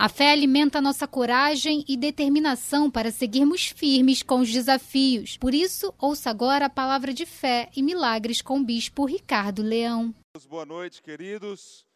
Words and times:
A 0.00 0.08
fé 0.08 0.32
alimenta 0.32 0.80
nossa 0.80 1.06
coragem 1.06 1.84
e 1.86 1.94
determinação 1.94 2.90
para 2.90 3.10
seguirmos 3.10 3.66
firmes 3.66 4.22
com 4.22 4.40
os 4.40 4.50
desafios. 4.50 5.36
Por 5.36 5.52
isso, 5.52 5.94
ouça 5.98 6.30
agora 6.30 6.64
a 6.64 6.70
palavra 6.70 7.12
de 7.12 7.26
fé 7.26 7.68
e 7.76 7.82
milagres 7.82 8.40
com 8.40 8.60
o 8.60 8.64
bispo 8.64 9.04
Ricardo 9.04 9.60
Leão. 9.60 10.14
Boa 10.48 10.64
noite, 10.64 11.02
queridos. 11.02 11.86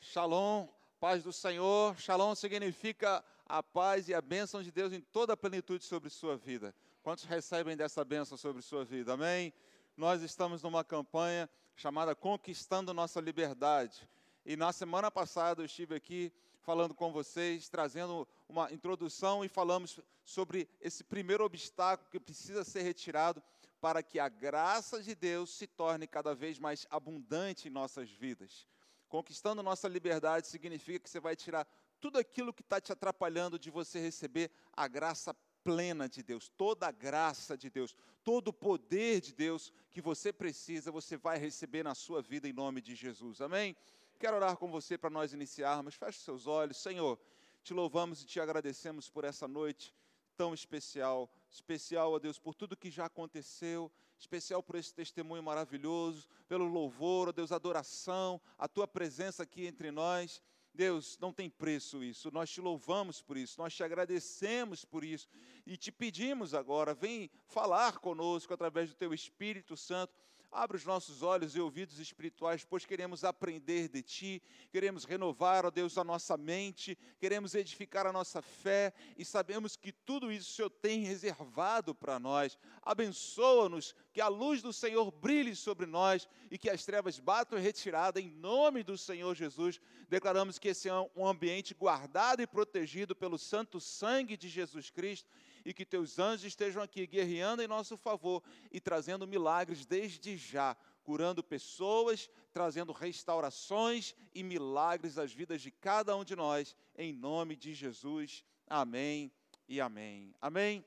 Shalom, 0.00 0.66
paz 0.98 1.22
do 1.22 1.34
Senhor. 1.34 1.94
Shalom 2.00 2.34
significa 2.34 3.22
a 3.46 3.62
paz 3.62 4.08
e 4.08 4.14
a 4.14 4.22
bênção 4.22 4.62
de 4.62 4.72
Deus 4.72 4.94
em 4.94 5.02
toda 5.02 5.34
a 5.34 5.36
plenitude 5.36 5.84
sobre 5.84 6.08
sua 6.08 6.38
vida. 6.38 6.74
Quantos 7.02 7.24
recebem 7.24 7.76
dessa 7.76 8.02
bênção 8.06 8.38
sobre 8.38 8.62
sua 8.62 8.86
vida? 8.86 9.12
Amém? 9.12 9.52
Nós 9.98 10.22
estamos 10.22 10.62
numa 10.62 10.82
campanha 10.82 11.46
chamada 11.76 12.14
Conquistando 12.14 12.94
Nossa 12.94 13.20
Liberdade. 13.20 14.08
E 14.46 14.56
na 14.56 14.72
semana 14.72 15.10
passada 15.10 15.60
eu 15.60 15.66
estive 15.66 15.94
aqui 15.94 16.32
falando 16.64 16.94
com 16.94 17.12
vocês, 17.12 17.68
trazendo 17.68 18.26
uma 18.48 18.72
introdução 18.72 19.44
e 19.44 19.48
falamos 19.48 20.00
sobre 20.24 20.66
esse 20.80 21.04
primeiro 21.04 21.44
obstáculo 21.44 22.10
que 22.10 22.18
precisa 22.18 22.64
ser 22.64 22.82
retirado 22.82 23.42
para 23.82 24.02
que 24.02 24.18
a 24.18 24.30
graça 24.30 25.02
de 25.02 25.14
Deus 25.14 25.50
se 25.50 25.66
torne 25.66 26.06
cada 26.06 26.34
vez 26.34 26.58
mais 26.58 26.86
abundante 26.90 27.68
em 27.68 27.70
nossas 27.70 28.10
vidas. 28.10 28.66
Conquistando 29.10 29.62
nossa 29.62 29.86
liberdade 29.86 30.46
significa 30.46 31.00
que 31.00 31.10
você 31.10 31.20
vai 31.20 31.36
tirar 31.36 31.68
tudo 32.00 32.18
aquilo 32.18 32.52
que 32.52 32.62
está 32.62 32.80
te 32.80 32.90
atrapalhando 32.90 33.58
de 33.58 33.70
você 33.70 34.00
receber 34.00 34.50
a 34.72 34.88
graça 34.88 35.34
plena 35.62 36.08
de 36.08 36.22
Deus, 36.22 36.48
toda 36.56 36.88
a 36.88 36.92
graça 36.92 37.58
de 37.58 37.68
Deus, 37.68 37.94
todo 38.22 38.48
o 38.48 38.52
poder 38.52 39.20
de 39.20 39.34
Deus 39.34 39.70
que 39.90 40.00
você 40.00 40.32
precisa, 40.32 40.90
você 40.90 41.16
vai 41.16 41.36
receber 41.38 41.82
na 41.82 41.94
sua 41.94 42.22
vida 42.22 42.48
em 42.48 42.52
nome 42.54 42.80
de 42.80 42.94
Jesus. 42.94 43.42
Amém? 43.42 43.76
Quero 44.18 44.36
orar 44.36 44.56
com 44.56 44.70
você 44.70 44.96
para 44.96 45.10
nós 45.10 45.32
iniciarmos. 45.32 45.94
Feche 45.94 46.20
seus 46.20 46.46
olhos. 46.46 46.76
Senhor, 46.76 47.18
te 47.62 47.74
louvamos 47.74 48.22
e 48.22 48.26
te 48.26 48.40
agradecemos 48.40 49.10
por 49.10 49.24
essa 49.24 49.48
noite 49.48 49.94
tão 50.36 50.54
especial. 50.54 51.30
Especial, 51.50 52.12
ó 52.12 52.18
Deus, 52.18 52.38
por 52.38 52.54
tudo 52.54 52.76
que 52.76 52.90
já 52.90 53.06
aconteceu. 53.06 53.90
Especial 54.18 54.62
por 54.62 54.76
esse 54.76 54.94
testemunho 54.94 55.42
maravilhoso, 55.42 56.28
pelo 56.48 56.66
louvor, 56.66 57.28
ó 57.28 57.32
Deus, 57.32 57.50
adoração, 57.50 58.40
a 58.56 58.68
tua 58.68 58.86
presença 58.86 59.42
aqui 59.42 59.66
entre 59.66 59.90
nós. 59.90 60.40
Deus, 60.72 61.18
não 61.20 61.32
tem 61.32 61.50
preço 61.50 62.02
isso. 62.02 62.30
Nós 62.32 62.50
te 62.50 62.60
louvamos 62.60 63.20
por 63.20 63.36
isso, 63.36 63.60
nós 63.60 63.74
te 63.74 63.82
agradecemos 63.82 64.84
por 64.84 65.04
isso 65.04 65.28
e 65.66 65.76
te 65.76 65.92
pedimos 65.92 66.52
agora, 66.52 66.94
vem 66.94 67.30
falar 67.46 67.98
conosco 67.98 68.52
através 68.52 68.90
do 68.90 68.96
teu 68.96 69.14
Espírito 69.14 69.76
Santo 69.76 70.12
Abre 70.56 70.76
os 70.76 70.84
nossos 70.84 71.20
olhos 71.20 71.56
e 71.56 71.60
ouvidos 71.60 71.98
espirituais, 71.98 72.64
pois 72.64 72.86
queremos 72.86 73.24
aprender 73.24 73.88
de 73.88 74.00
Ti, 74.02 74.42
queremos 74.70 75.04
renovar, 75.04 75.66
ó 75.66 75.70
Deus, 75.70 75.98
a 75.98 76.04
nossa 76.04 76.36
mente, 76.36 76.96
queremos 77.18 77.56
edificar 77.56 78.06
a 78.06 78.12
nossa 78.12 78.40
fé 78.40 78.94
e 79.18 79.24
sabemos 79.24 79.74
que 79.74 79.90
tudo 79.90 80.30
isso 80.30 80.52
o 80.52 80.54
Senhor 80.54 80.70
tem 80.70 81.00
reservado 81.00 81.92
para 81.92 82.20
nós. 82.20 82.56
Abençoa-nos, 82.82 83.96
que 84.12 84.20
a 84.20 84.28
luz 84.28 84.62
do 84.62 84.72
Senhor 84.72 85.10
brilhe 85.10 85.56
sobre 85.56 85.86
nós 85.86 86.28
e 86.48 86.56
que 86.56 86.70
as 86.70 86.84
trevas 86.84 87.18
batam 87.18 87.58
retirada 87.58 88.20
em 88.20 88.30
nome 88.30 88.84
do 88.84 88.96
Senhor 88.96 89.34
Jesus. 89.34 89.80
Declaramos 90.08 90.56
que 90.56 90.68
esse 90.68 90.88
é 90.88 90.94
um 91.16 91.26
ambiente 91.26 91.74
guardado 91.74 92.40
e 92.40 92.46
protegido 92.46 93.16
pelo 93.16 93.38
santo 93.38 93.80
sangue 93.80 94.36
de 94.36 94.48
Jesus 94.48 94.88
Cristo 94.88 95.28
e 95.64 95.72
que 95.72 95.84
teus 95.84 96.18
anjos 96.18 96.44
estejam 96.44 96.82
aqui 96.82 97.06
guerreando 97.06 97.62
em 97.62 97.66
nosso 97.66 97.96
favor 97.96 98.42
e 98.70 98.80
trazendo 98.80 99.26
milagres 99.26 99.86
desde 99.86 100.36
já, 100.36 100.76
curando 101.02 101.42
pessoas, 101.42 102.28
trazendo 102.52 102.92
restaurações 102.92 104.14
e 104.34 104.42
milagres 104.42 105.18
às 105.18 105.32
vidas 105.32 105.62
de 105.62 105.70
cada 105.70 106.16
um 106.16 106.24
de 106.24 106.36
nós, 106.36 106.76
em 106.96 107.12
nome 107.12 107.56
de 107.56 107.72
Jesus. 107.72 108.44
Amém 108.66 109.32
e 109.68 109.80
amém. 109.80 110.34
Amém. 110.40 110.84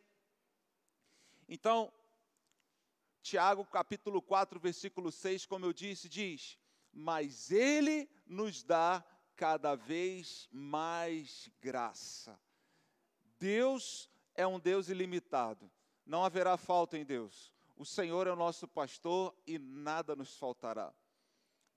Então, 1.50 1.92
Tiago 3.22 3.66
capítulo 3.66 4.22
4, 4.22 4.60
versículo 4.60 5.12
6, 5.12 5.46
como 5.46 5.66
eu 5.66 5.74
disse, 5.74 6.08
diz: 6.08 6.58
Mas 6.94 7.52
Ele 7.52 8.10
nos 8.26 8.64
dá 8.64 9.04
cada 9.36 9.76
vez 9.76 10.48
mais 10.52 11.50
graça. 11.62 12.40
Deus 13.40 14.10
é 14.38 14.46
um 14.46 14.60
Deus 14.60 14.88
ilimitado. 14.88 15.70
Não 16.06 16.24
haverá 16.24 16.56
falta 16.56 16.98
em 16.98 17.04
Deus. 17.04 17.52
O 17.76 17.84
Senhor 17.84 18.28
é 18.28 18.32
o 18.32 18.36
nosso 18.36 18.68
pastor 18.68 19.36
e 19.46 19.60
nada 19.60 20.16
nos 20.16 20.38
faltará. 20.38 20.94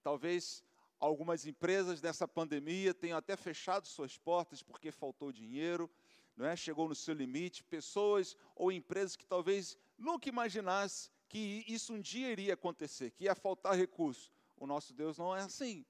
Talvez 0.03 0.62
algumas 0.99 1.47
empresas 1.47 2.00
dessa 2.00 2.28
pandemia 2.28 2.94
tenham 2.94 3.19
até 3.19 3.37
fechado 3.37 3.88
suas 3.88 4.16
portas 4.16 4.62
porque 4.62 4.93
faltou 4.93 5.32
dinheiro, 5.32 5.91
não 6.37 6.47
é? 6.47 6.54
chegou 6.54 6.88
no 6.88 6.94
seu 6.94 7.15
limite. 7.15 7.65
Pessoas 7.65 8.37
ou 8.54 8.70
empresas 8.70 9.16
que 9.16 9.26
talvez 9.26 9.76
nunca 9.99 10.28
imaginasse 10.28 11.10
que 11.28 11.65
isso 11.66 11.94
um 11.94 12.00
dia 12.00 12.31
iria 12.31 12.54
acontecer, 12.54 13.10
que 13.10 13.25
ia 13.25 13.34
faltar 13.34 13.75
recurso. 13.75 14.31
O 14.56 14.66
nosso 14.66 14.93
Deus 14.93 15.16
não 15.16 15.34
é 15.34 15.41
assim. 15.41 15.84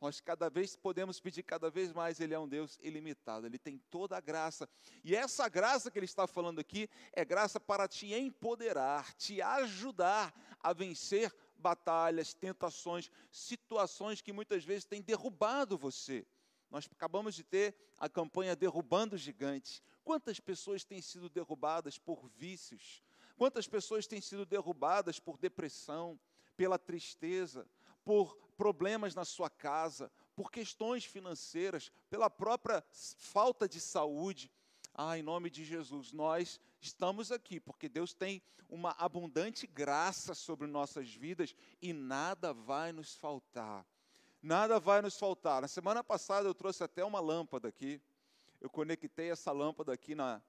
Nós 0.00 0.20
cada 0.20 0.48
vez 0.48 0.76
podemos 0.76 1.18
pedir 1.18 1.42
cada 1.42 1.70
vez 1.70 1.92
mais, 1.92 2.20
Ele 2.20 2.32
é 2.32 2.38
um 2.38 2.48
Deus 2.48 2.78
ilimitado, 2.80 3.46
Ele 3.46 3.58
tem 3.58 3.78
toda 3.90 4.16
a 4.16 4.20
graça. 4.20 4.68
E 5.02 5.14
essa 5.14 5.48
graça 5.48 5.90
que 5.90 5.98
Ele 5.98 6.06
está 6.06 6.26
falando 6.26 6.60
aqui 6.60 6.88
é 7.12 7.24
graça 7.24 7.58
para 7.58 7.88
te 7.88 8.14
empoderar, 8.14 9.14
te 9.14 9.42
ajudar 9.42 10.32
a 10.60 10.72
vencer 10.72 11.34
batalhas, 11.58 12.32
tentações, 12.32 13.10
situações 13.30 14.20
que 14.20 14.32
muitas 14.32 14.64
vezes 14.64 14.84
têm 14.84 15.02
derrubado 15.02 15.76
você. 15.76 16.24
Nós 16.70 16.88
acabamos 16.90 17.34
de 17.34 17.42
ter 17.42 17.74
a 17.98 18.08
campanha 18.08 18.54
Derrubando 18.54 19.16
Gigantes. 19.16 19.82
Quantas 20.04 20.38
pessoas 20.38 20.84
têm 20.84 21.00
sido 21.00 21.28
derrubadas 21.28 21.98
por 21.98 22.28
vícios? 22.28 23.02
Quantas 23.36 23.66
pessoas 23.66 24.06
têm 24.06 24.20
sido 24.20 24.44
derrubadas 24.44 25.18
por 25.18 25.38
depressão, 25.38 26.18
pela 26.56 26.78
tristeza, 26.78 27.66
por 28.04 28.36
problemas 28.58 29.14
na 29.14 29.24
sua 29.24 29.48
casa, 29.48 30.10
por 30.34 30.50
questões 30.50 31.04
financeiras, 31.04 31.92
pela 32.10 32.28
própria 32.28 32.84
falta 32.90 33.68
de 33.68 33.80
saúde. 33.80 34.50
Ah, 34.92 35.16
em 35.16 35.22
nome 35.22 35.48
de 35.48 35.64
Jesus, 35.64 36.12
nós 36.12 36.60
estamos 36.80 37.30
aqui 37.30 37.60
porque 37.60 37.88
Deus 37.88 38.12
tem 38.12 38.42
uma 38.68 38.90
abundante 38.98 39.64
graça 39.64 40.34
sobre 40.34 40.66
nossas 40.66 41.08
vidas 41.14 41.54
e 41.80 41.92
nada 41.92 42.52
vai 42.52 42.90
nos 42.90 43.14
faltar. 43.14 43.86
Nada 44.42 44.80
vai 44.80 45.00
nos 45.00 45.16
faltar. 45.16 45.62
Na 45.62 45.68
semana 45.68 46.02
passada 46.02 46.48
eu 46.48 46.54
trouxe 46.54 46.82
até 46.82 47.04
uma 47.04 47.20
lâmpada 47.20 47.68
aqui. 47.68 48.00
Eu 48.60 48.68
conectei 48.68 49.30
essa 49.30 49.52
lâmpada 49.52 49.92
aqui 49.92 50.16
na, 50.16 50.42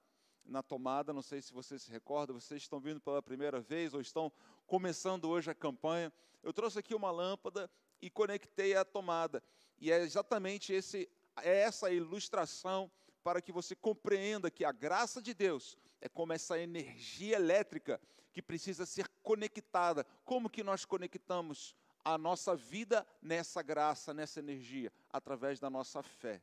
na 0.44 0.62
tomada. 0.62 1.12
Não 1.12 1.22
sei 1.22 1.40
se 1.40 1.52
vocês 1.52 1.82
se 1.82 1.90
recordam, 1.90 2.38
vocês 2.38 2.62
estão 2.62 2.80
vindo 2.80 3.00
pela 3.00 3.22
primeira 3.22 3.60
vez 3.60 3.94
ou 3.94 4.00
estão 4.00 4.32
começando 4.66 5.26
hoje 5.26 5.50
a 5.50 5.54
campanha. 5.54 6.12
Eu 6.42 6.52
trouxe 6.52 6.78
aqui 6.78 6.94
uma 6.94 7.10
lâmpada 7.10 7.70
e 8.00 8.10
conectei 8.10 8.74
a 8.74 8.84
tomada. 8.84 9.42
E 9.78 9.90
é 9.90 10.00
exatamente 10.00 10.72
esse, 10.72 11.08
é 11.42 11.60
essa 11.60 11.90
ilustração 11.90 12.90
para 13.22 13.40
que 13.40 13.52
você 13.52 13.74
compreenda 13.74 14.50
que 14.50 14.64
a 14.64 14.72
graça 14.72 15.20
de 15.20 15.34
Deus 15.34 15.76
é 16.00 16.08
como 16.08 16.32
essa 16.32 16.58
energia 16.58 17.36
elétrica 17.36 18.00
que 18.32 18.40
precisa 18.40 18.86
ser 18.86 19.08
conectada. 19.22 20.04
Como 20.24 20.50
que 20.50 20.62
nós 20.62 20.84
conectamos 20.84 21.74
a 22.04 22.16
nossa 22.16 22.56
vida 22.56 23.06
nessa 23.20 23.62
graça, 23.62 24.14
nessa 24.14 24.40
energia? 24.40 24.92
Através 25.10 25.58
da 25.58 25.68
nossa 25.68 26.02
fé. 26.02 26.40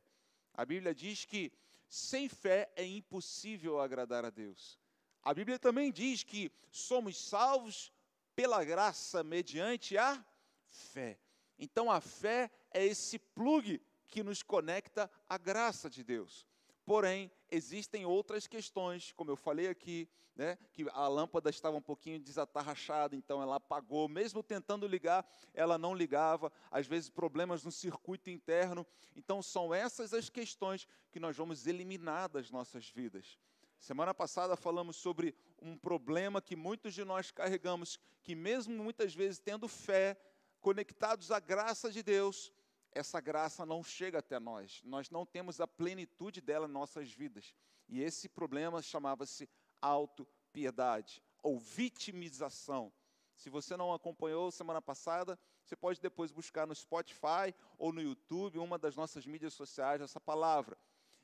A 0.54 0.64
Bíblia 0.64 0.94
diz 0.94 1.24
que 1.24 1.52
sem 1.88 2.28
fé 2.28 2.70
é 2.76 2.84
impossível 2.84 3.80
agradar 3.80 4.24
a 4.24 4.30
Deus. 4.30 4.78
A 5.22 5.32
Bíblia 5.34 5.58
também 5.58 5.90
diz 5.90 6.22
que 6.22 6.50
somos 6.70 7.16
salvos 7.16 7.92
pela 8.36 8.62
graça 8.64 9.24
mediante 9.24 9.96
a 9.96 10.24
fé. 10.68 11.18
Então 11.58 11.90
a 11.90 12.00
fé 12.00 12.50
é 12.70 12.84
esse 12.84 13.18
plug 13.18 13.80
que 14.06 14.22
nos 14.22 14.42
conecta 14.42 15.10
à 15.28 15.36
graça 15.36 15.90
de 15.90 16.02
Deus. 16.02 16.46
Porém, 16.84 17.30
existem 17.50 18.06
outras 18.06 18.46
questões, 18.46 19.12
como 19.12 19.30
eu 19.30 19.36
falei 19.36 19.68
aqui, 19.68 20.08
né, 20.34 20.56
que 20.72 20.86
a 20.92 21.08
lâmpada 21.08 21.50
estava 21.50 21.76
um 21.76 21.82
pouquinho 21.82 22.18
desatarrachada, 22.18 23.16
então 23.16 23.42
ela 23.42 23.56
apagou, 23.56 24.08
mesmo 24.08 24.42
tentando 24.42 24.86
ligar, 24.86 25.28
ela 25.52 25.76
não 25.76 25.94
ligava, 25.94 26.50
às 26.70 26.86
vezes 26.86 27.10
problemas 27.10 27.64
no 27.64 27.72
circuito 27.72 28.30
interno. 28.30 28.86
Então, 29.16 29.42
são 29.42 29.74
essas 29.74 30.14
as 30.14 30.30
questões 30.30 30.86
que 31.10 31.18
nós 31.18 31.36
vamos 31.36 31.66
eliminar 31.66 32.28
das 32.28 32.50
nossas 32.50 32.88
vidas. 32.88 33.36
Semana 33.78 34.14
passada 34.14 34.56
falamos 34.56 34.96
sobre 34.96 35.34
um 35.60 35.76
problema 35.76 36.40
que 36.40 36.56
muitos 36.56 36.94
de 36.94 37.04
nós 37.04 37.30
carregamos, 37.30 37.98
que 38.22 38.34
mesmo 38.34 38.82
muitas 38.82 39.14
vezes 39.14 39.38
tendo 39.38 39.68
fé, 39.68 40.16
conectados 40.60 41.30
à 41.30 41.40
graça 41.40 41.90
de 41.90 42.02
Deus, 42.02 42.52
essa 42.92 43.20
graça 43.20 43.64
não 43.64 43.82
chega 43.82 44.18
até 44.18 44.38
nós. 44.38 44.80
Nós 44.84 45.10
não 45.10 45.24
temos 45.24 45.60
a 45.60 45.66
plenitude 45.66 46.40
dela 46.40 46.66
em 46.66 46.72
nossas 46.72 47.12
vidas. 47.12 47.54
E 47.88 48.02
esse 48.02 48.28
problema 48.28 48.82
chamava-se 48.82 49.48
autopiedade 49.80 51.22
ou 51.42 51.58
vitimização. 51.58 52.92
Se 53.36 53.48
você 53.48 53.76
não 53.76 53.92
acompanhou 53.92 54.50
semana 54.50 54.82
passada, 54.82 55.38
você 55.64 55.76
pode 55.76 56.00
depois 56.00 56.32
buscar 56.32 56.66
no 56.66 56.74
Spotify 56.74 57.54
ou 57.78 57.92
no 57.92 58.02
YouTube, 58.02 58.58
uma 58.58 58.78
das 58.78 58.96
nossas 58.96 59.26
mídias 59.26 59.54
sociais, 59.54 60.00
essa 60.00 60.20
palavra. 60.20 60.76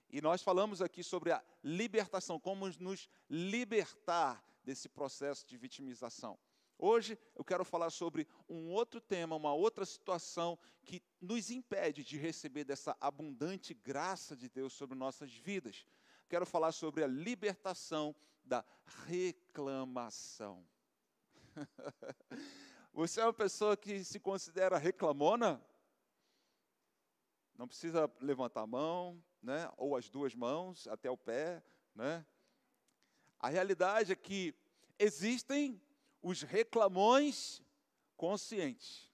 E 0.09 0.21
nós 0.21 0.43
falamos 0.43 0.81
aqui 0.81 1.03
sobre 1.03 1.33
a 1.33 1.43
libertação, 1.63 2.39
como 2.39 2.69
nos 2.79 3.09
libertar 3.29 4.45
desse 4.63 4.89
processo 4.89 5.47
de 5.47 5.57
vitimização. 5.57 6.39
Hoje 6.87 7.19
eu 7.35 7.43
quero 7.43 7.65
falar 7.65 7.89
sobre 7.89 8.29
um 8.47 8.71
outro 8.71 9.01
tema, 9.01 9.35
uma 9.35 9.55
outra 9.55 9.87
situação 9.87 10.59
que 10.85 11.03
nos 11.19 11.51
impede 11.51 12.05
de 12.05 12.19
receber 12.19 12.63
dessa 12.63 12.95
abundante 13.01 13.73
graça 13.73 14.37
de 14.37 14.51
Deus 14.51 14.75
sobre 14.75 14.95
nossas 14.95 15.33
vidas. 15.33 15.87
Quero 16.29 16.45
falar 16.45 16.73
sobre 16.73 17.03
a 17.03 17.07
libertação 17.07 18.15
da 18.45 18.63
reclamação. 19.07 20.63
Você 22.93 23.19
é 23.19 23.25
uma 23.25 23.33
pessoa 23.33 23.79
que 23.79 24.05
se 24.05 24.21
considera 24.21 24.77
reclamona? 24.77 25.65
Não 27.57 27.67
precisa 27.67 28.13
levantar 28.21 28.61
a 28.61 28.67
mão, 28.67 29.25
né? 29.43 29.73
ou 29.79 29.97
as 29.97 30.11
duas 30.11 30.35
mãos 30.35 30.87
até 30.89 31.11
o 31.11 31.17
pé. 31.17 31.65
Né? 31.95 32.27
A 33.39 33.49
realidade 33.49 34.13
é 34.13 34.17
que 34.17 34.55
existem 34.99 35.81
os 36.25 36.41
reclamões 36.41 37.63
conscientes. 38.17 39.13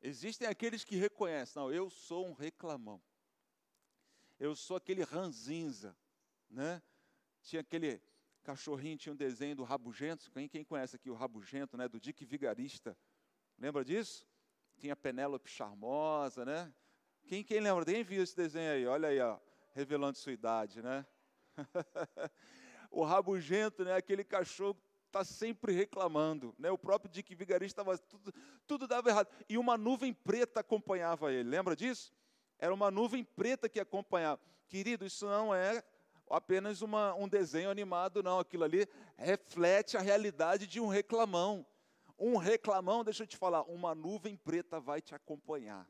Existem 0.00 0.48
aqueles 0.48 0.82
que 0.82 0.96
reconhecem, 0.96 1.60
não, 1.60 1.70
eu 1.70 1.90
sou 1.90 2.26
um 2.26 2.32
reclamão. 2.32 3.00
Eu 4.40 4.56
sou 4.56 4.78
aquele 4.78 5.02
ranzinza, 5.02 5.94
né? 6.48 6.82
Tinha 7.42 7.60
aquele 7.60 8.00
cachorrinho, 8.42 8.96
tinha 8.96 9.12
um 9.12 9.16
desenho 9.16 9.54
do 9.54 9.64
Rabugento, 9.64 10.30
quem, 10.30 10.48
quem 10.48 10.64
conhece 10.64 10.96
aqui 10.96 11.10
o 11.10 11.14
Rabugento, 11.14 11.76
né? 11.76 11.86
Do 11.88 12.00
Dick 12.00 12.24
Vigarista. 12.24 12.96
Lembra 13.58 13.84
disso? 13.84 14.26
Tinha 14.78 14.96
Penélope 14.96 15.50
Charmosa, 15.50 16.42
né? 16.46 16.72
Quem, 17.26 17.44
quem 17.44 17.60
lembra? 17.60 17.84
Quem 17.84 18.02
viu 18.02 18.22
esse 18.22 18.34
desenho 18.34 18.72
aí? 18.72 18.86
Olha 18.86 19.08
aí, 19.08 19.20
ó, 19.20 19.38
revelando 19.74 20.16
sua 20.16 20.32
idade, 20.32 20.80
né? 20.80 21.06
o 22.90 23.04
Rabugento, 23.04 23.84
né? 23.84 23.94
Aquele 23.94 24.24
cachorro 24.24 24.80
está 25.14 25.24
sempre 25.24 25.72
reclamando. 25.72 26.54
Né? 26.58 26.70
O 26.70 26.78
próprio 26.78 27.10
Dick 27.10 27.34
Vigarista 27.34 27.82
estava. 27.82 27.96
Tudo, 27.96 28.34
tudo 28.66 28.88
dava 28.88 29.08
errado. 29.08 29.28
E 29.48 29.56
uma 29.56 29.78
nuvem 29.78 30.12
preta 30.12 30.60
acompanhava 30.60 31.32
ele. 31.32 31.48
Lembra 31.48 31.76
disso? 31.76 32.12
Era 32.58 32.74
uma 32.74 32.90
nuvem 32.90 33.22
preta 33.22 33.68
que 33.68 33.78
acompanhava. 33.78 34.40
Querido, 34.68 35.06
isso 35.06 35.26
não 35.26 35.54
é 35.54 35.84
apenas 36.28 36.82
uma, 36.82 37.14
um 37.14 37.28
desenho 37.28 37.70
animado, 37.70 38.22
não. 38.22 38.40
Aquilo 38.40 38.64
ali 38.64 38.88
reflete 39.16 39.96
a 39.96 40.00
realidade 40.00 40.66
de 40.66 40.80
um 40.80 40.88
reclamão. 40.88 41.64
Um 42.18 42.36
reclamão, 42.36 43.04
deixa 43.04 43.22
eu 43.22 43.26
te 43.26 43.36
falar, 43.36 43.62
uma 43.62 43.94
nuvem 43.94 44.36
preta 44.36 44.80
vai 44.80 45.00
te 45.00 45.14
acompanhar. 45.14 45.88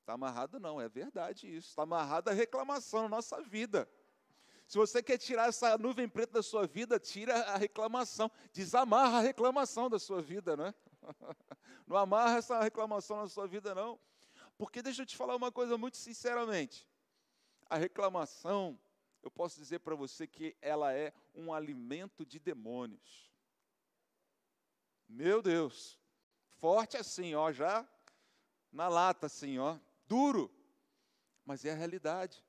Está 0.00 0.14
amarrado, 0.14 0.58
não, 0.58 0.80
é 0.80 0.88
verdade 0.88 1.54
isso. 1.54 1.68
Está 1.70 1.82
amarrado 1.82 2.28
a 2.28 2.32
reclamação 2.32 3.02
na 3.02 3.08
nossa 3.08 3.40
vida. 3.40 3.88
Se 4.72 4.78
você 4.78 5.02
quer 5.02 5.18
tirar 5.18 5.50
essa 5.50 5.76
nuvem 5.76 6.08
preta 6.08 6.32
da 6.32 6.42
sua 6.42 6.66
vida, 6.66 6.98
tira 6.98 7.42
a 7.42 7.58
reclamação, 7.58 8.30
desamarra 8.54 9.18
a 9.18 9.20
reclamação 9.20 9.90
da 9.90 9.98
sua 9.98 10.22
vida, 10.22 10.56
né? 10.56 10.74
Não 11.86 11.94
amarra 11.94 12.38
essa 12.38 12.58
reclamação 12.58 13.18
na 13.18 13.28
sua 13.28 13.46
vida, 13.46 13.74
não. 13.74 14.00
Porque 14.56 14.80
deixa 14.80 15.02
eu 15.02 15.06
te 15.06 15.14
falar 15.14 15.36
uma 15.36 15.52
coisa 15.52 15.76
muito 15.76 15.98
sinceramente. 15.98 16.88
A 17.68 17.76
reclamação, 17.76 18.80
eu 19.22 19.30
posso 19.30 19.60
dizer 19.60 19.80
para 19.80 19.94
você 19.94 20.26
que 20.26 20.56
ela 20.62 20.90
é 20.90 21.12
um 21.34 21.52
alimento 21.52 22.24
de 22.24 22.38
demônios. 22.38 23.30
Meu 25.06 25.42
Deus, 25.42 26.00
forte 26.56 26.96
assim, 26.96 27.34
ó, 27.34 27.52
já 27.52 27.86
na 28.72 28.88
lata 28.88 29.26
assim, 29.26 29.58
ó, 29.58 29.78
duro, 30.06 30.50
mas 31.44 31.62
é 31.66 31.72
a 31.72 31.76
realidade. 31.76 32.42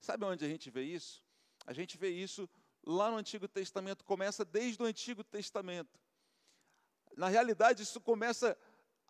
Sabe 0.00 0.24
onde 0.24 0.44
a 0.44 0.48
gente 0.48 0.70
vê 0.70 0.82
isso? 0.82 1.22
A 1.66 1.72
gente 1.72 1.98
vê 1.98 2.08
isso 2.08 2.48
lá 2.82 3.10
no 3.10 3.18
Antigo 3.18 3.46
Testamento, 3.46 4.04
começa 4.04 4.44
desde 4.44 4.82
o 4.82 4.86
Antigo 4.86 5.22
Testamento. 5.22 6.00
Na 7.16 7.28
realidade, 7.28 7.82
isso 7.82 8.00
começa 8.00 8.56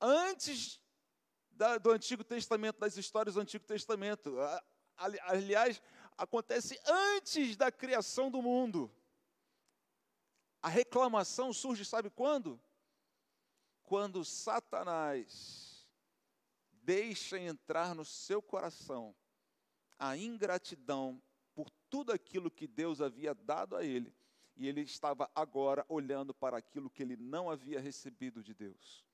antes 0.00 0.80
da, 1.52 1.78
do 1.78 1.92
Antigo 1.92 2.24
Testamento, 2.24 2.80
das 2.80 2.96
histórias 2.96 3.34
do 3.34 3.40
Antigo 3.40 3.64
Testamento. 3.64 4.36
Aliás, 4.96 5.80
acontece 6.18 6.78
antes 6.84 7.56
da 7.56 7.70
criação 7.70 8.30
do 8.30 8.42
mundo. 8.42 8.90
A 10.60 10.68
reclamação 10.68 11.52
surge, 11.52 11.84
sabe 11.84 12.10
quando? 12.10 12.60
Quando 13.84 14.24
Satanás 14.24 15.88
deixa 16.82 17.38
entrar 17.38 17.94
no 17.94 18.04
seu 18.04 18.42
coração 18.42 19.14
a 20.00 20.16
ingratidão 20.16 21.22
por 21.54 21.70
tudo 21.90 22.10
aquilo 22.10 22.50
que 22.50 22.66
Deus 22.66 23.02
havia 23.02 23.34
dado 23.34 23.76
a 23.76 23.84
ele, 23.84 24.12
e 24.56 24.66
ele 24.66 24.80
estava 24.80 25.30
agora 25.34 25.84
olhando 25.88 26.32
para 26.32 26.56
aquilo 26.56 26.88
que 26.88 27.02
ele 27.02 27.16
não 27.16 27.50
havia 27.50 27.78
recebido 27.78 28.42
de 28.42 28.54
Deus. 28.54 29.04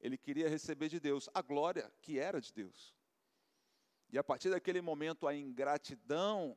Ele 0.00 0.16
queria 0.16 0.48
receber 0.48 0.88
de 0.88 0.98
Deus 0.98 1.28
a 1.34 1.42
glória 1.42 1.92
que 2.00 2.18
era 2.18 2.40
de 2.40 2.52
Deus. 2.52 2.94
E 4.10 4.18
a 4.18 4.24
partir 4.24 4.50
daquele 4.50 4.80
momento 4.80 5.26
a 5.26 5.34
ingratidão 5.34 6.56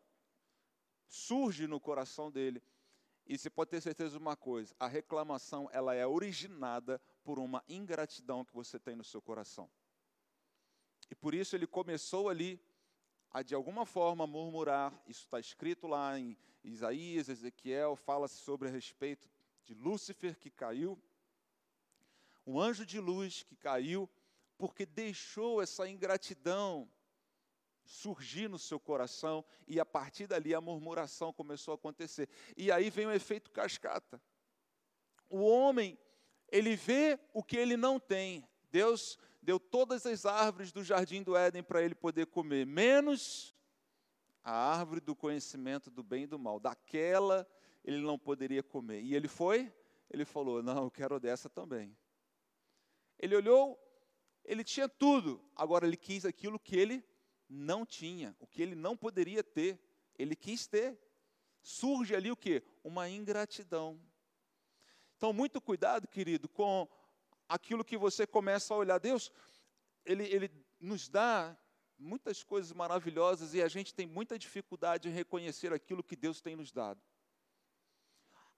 surge 1.08 1.68
no 1.68 1.80
coração 1.80 2.32
dele. 2.32 2.62
E 3.26 3.38
você 3.38 3.50
pode 3.50 3.72
ter 3.72 3.82
certeza 3.82 4.12
de 4.12 4.18
uma 4.18 4.38
coisa, 4.38 4.74
a 4.80 4.88
reclamação 4.88 5.70
ela 5.74 5.94
é 5.94 6.08
originada 6.08 7.02
por 7.24 7.38
uma 7.38 7.62
ingratidão 7.68 8.46
que 8.46 8.54
você 8.54 8.80
tem 8.80 8.96
no 8.96 9.04
seu 9.04 9.22
coração. 9.22 9.70
E 11.10 11.16
por 11.16 11.34
isso 11.34 11.56
ele 11.56 11.68
começou 11.68 12.30
ali 12.30 12.62
a 13.32 13.42
de 13.42 13.54
alguma 13.54 13.86
forma 13.86 14.26
murmurar. 14.26 14.94
Isso 15.08 15.24
está 15.24 15.40
escrito 15.40 15.88
lá 15.88 16.18
em 16.18 16.38
Isaías, 16.64 17.30
Ezequiel, 17.30 17.96
fala-se 17.96 18.38
sobre 18.38 18.68
a 18.68 18.72
respeito 18.72 19.30
de 19.64 19.74
Lúcifer 19.74 20.38
que 20.38 20.50
caiu, 20.50 20.98
um 22.46 22.60
anjo 22.60 22.86
de 22.86 23.00
luz 23.00 23.44
que 23.44 23.58
caiu, 23.58 24.10
porque 24.58 24.86
deixou 24.86 25.62
essa 25.62 25.88
ingratidão 25.88 26.90
surgir 27.84 28.50
no 28.50 28.58
seu 28.58 28.80
coração 28.80 29.44
e 29.68 29.80
a 29.80 29.86
partir 29.86 30.28
dali 30.28 30.54
a 30.54 30.62
murmuração 30.62 31.34
começou 31.34 31.74
a 31.74 31.76
acontecer. 31.76 32.30
E 32.56 32.72
aí 32.72 32.90
vem 32.90 33.06
o 33.06 33.12
efeito 33.12 33.52
cascata. 33.52 34.22
O 35.30 35.40
homem, 35.40 35.98
ele 36.50 36.76
vê 36.76 37.20
o 37.34 37.44
que 37.44 37.58
ele 37.58 37.76
não 37.76 38.00
tem. 38.00 38.48
Deus 38.72 39.18
deu 39.48 39.58
todas 39.58 40.06
as 40.06 40.26
árvores 40.26 40.74
do 40.74 40.84
jardim 40.84 41.24
do 41.24 41.34
Éden 41.34 41.64
para 41.64 41.82
ele 41.82 41.96
poder 41.96 42.26
comer, 42.26 42.66
menos 42.66 43.56
a 44.44 44.52
árvore 44.52 45.00
do 45.00 45.16
conhecimento 45.16 45.90
do 45.90 46.04
bem 46.04 46.24
e 46.24 46.28
do 46.28 46.38
mal. 46.38 46.60
Daquela 46.60 47.48
ele 47.82 48.02
não 48.02 48.20
poderia 48.20 48.62
comer. 48.62 49.02
E 49.04 49.16
ele 49.16 49.30
foi, 49.30 49.74
ele 50.10 50.26
falou: 50.26 50.62
Não, 50.62 50.84
eu 50.84 50.92
quero 50.92 51.18
dessa 51.18 51.50
também. 51.50 51.98
Ele 53.18 53.38
olhou, 53.38 53.80
ele 54.44 54.66
tinha 54.66 54.90
tudo, 54.90 55.42
agora 55.56 55.88
ele 55.88 55.96
quis 55.96 56.26
aquilo 56.26 56.60
que 56.60 56.76
ele 56.76 57.02
não 57.48 57.86
tinha, 57.86 58.36
o 58.42 58.46
que 58.46 58.62
ele 58.62 58.76
não 58.76 58.98
poderia 58.98 59.42
ter, 59.42 59.80
ele 60.20 60.36
quis 60.36 60.68
ter. 60.68 61.00
Surge 61.62 62.14
ali 62.14 62.30
o 62.30 62.36
que? 62.36 62.62
Uma 62.84 63.10
ingratidão. 63.10 63.98
Então, 65.16 65.32
muito 65.32 65.62
cuidado, 65.62 66.06
querido, 66.06 66.50
com 66.50 66.86
aquilo 67.48 67.84
que 67.84 67.98
você 67.98 68.28
começa 68.28 68.74
a 68.74 68.78
olhar. 68.78 69.00
Deus, 69.00 69.32
ele, 70.06 70.24
ele 70.26 70.52
nos 70.80 71.08
dá 71.08 71.58
muitas 71.98 72.44
coisas 72.44 72.72
maravilhosas 72.72 73.54
e 73.54 73.62
a 73.62 73.68
gente 73.68 73.94
tem 73.94 74.06
muita 74.06 74.38
dificuldade 74.38 75.08
em 75.08 75.12
reconhecer 75.12 75.74
aquilo 75.74 76.04
que 76.04 76.16
Deus 76.16 76.42
tem 76.42 76.56
nos 76.56 76.72
dado. 76.72 77.02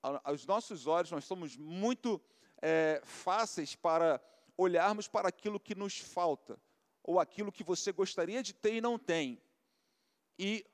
Aos 0.02 0.46
nossos 0.46 0.88
olhos, 0.88 1.12
nós 1.12 1.26
somos 1.26 1.58
muito 1.58 2.22
é, 2.62 3.02
fáceis 3.04 3.76
para 3.76 4.22
olharmos 4.56 5.08
para 5.08 5.28
aquilo 5.30 5.60
que 5.60 5.76
nos 5.76 5.98
falta, 6.00 6.60
ou 7.04 7.20
aquilo 7.20 7.52
que 7.52 7.64
você 7.64 7.92
gostaria 7.92 8.44
de 8.44 8.54
ter 8.54 8.76
e 8.76 8.82
não 8.82 8.98
tem. 8.98 9.42
E 10.38 10.66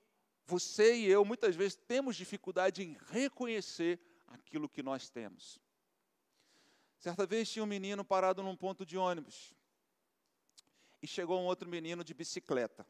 você 0.45 0.95
e 0.95 1.05
eu, 1.05 1.25
muitas 1.25 1.55
vezes, 1.55 1.75
temos 1.75 2.15
dificuldade 2.15 2.84
em 2.84 2.98
reconhecer 3.10 4.00
aquilo 4.27 4.69
que 4.69 4.84
nós 4.84 5.10
temos. 5.10 5.60
Certa 7.05 7.24
vez 7.24 7.47
tinha 7.47 7.62
um 7.62 7.67
menino 7.67 8.03
parado 8.03 8.41
num 8.41 8.55
ponto 8.55 8.83
de 8.83 8.97
ônibus. 8.97 9.53
E 11.03 11.05
chegou 11.05 11.39
um 11.39 11.45
outro 11.45 11.69
menino 11.69 12.03
de 12.03 12.15
bicicleta. 12.15 12.83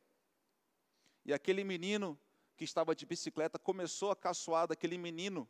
E 1.25 1.34
aquele 1.34 1.65
menino 1.65 2.17
que 2.55 2.63
estava 2.63 2.95
de 2.95 3.05
bicicleta 3.05 3.60
começou 3.60 4.12
a 4.12 4.15
caçoar 4.15 4.69
daquele 4.69 4.98
menino 4.98 5.45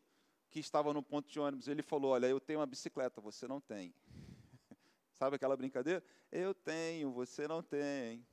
que 0.50 0.60
estava 0.60 0.92
no 0.96 1.04
ponto 1.04 1.30
de 1.30 1.40
ônibus. 1.40 1.68
Ele 1.68 1.84
falou: 1.84 2.14
Olha, 2.14 2.26
eu 2.26 2.40
tenho 2.40 2.58
uma 2.58 2.66
bicicleta, 2.66 3.22
você 3.22 3.48
não 3.48 3.62
tem. 3.62 3.94
Sabe 5.14 5.36
aquela 5.36 5.56
brincadeira? 5.56 6.04
Eu 6.32 6.56
tenho, 6.56 7.12
você 7.12 7.48
não 7.48 7.62
tem. 7.62 8.26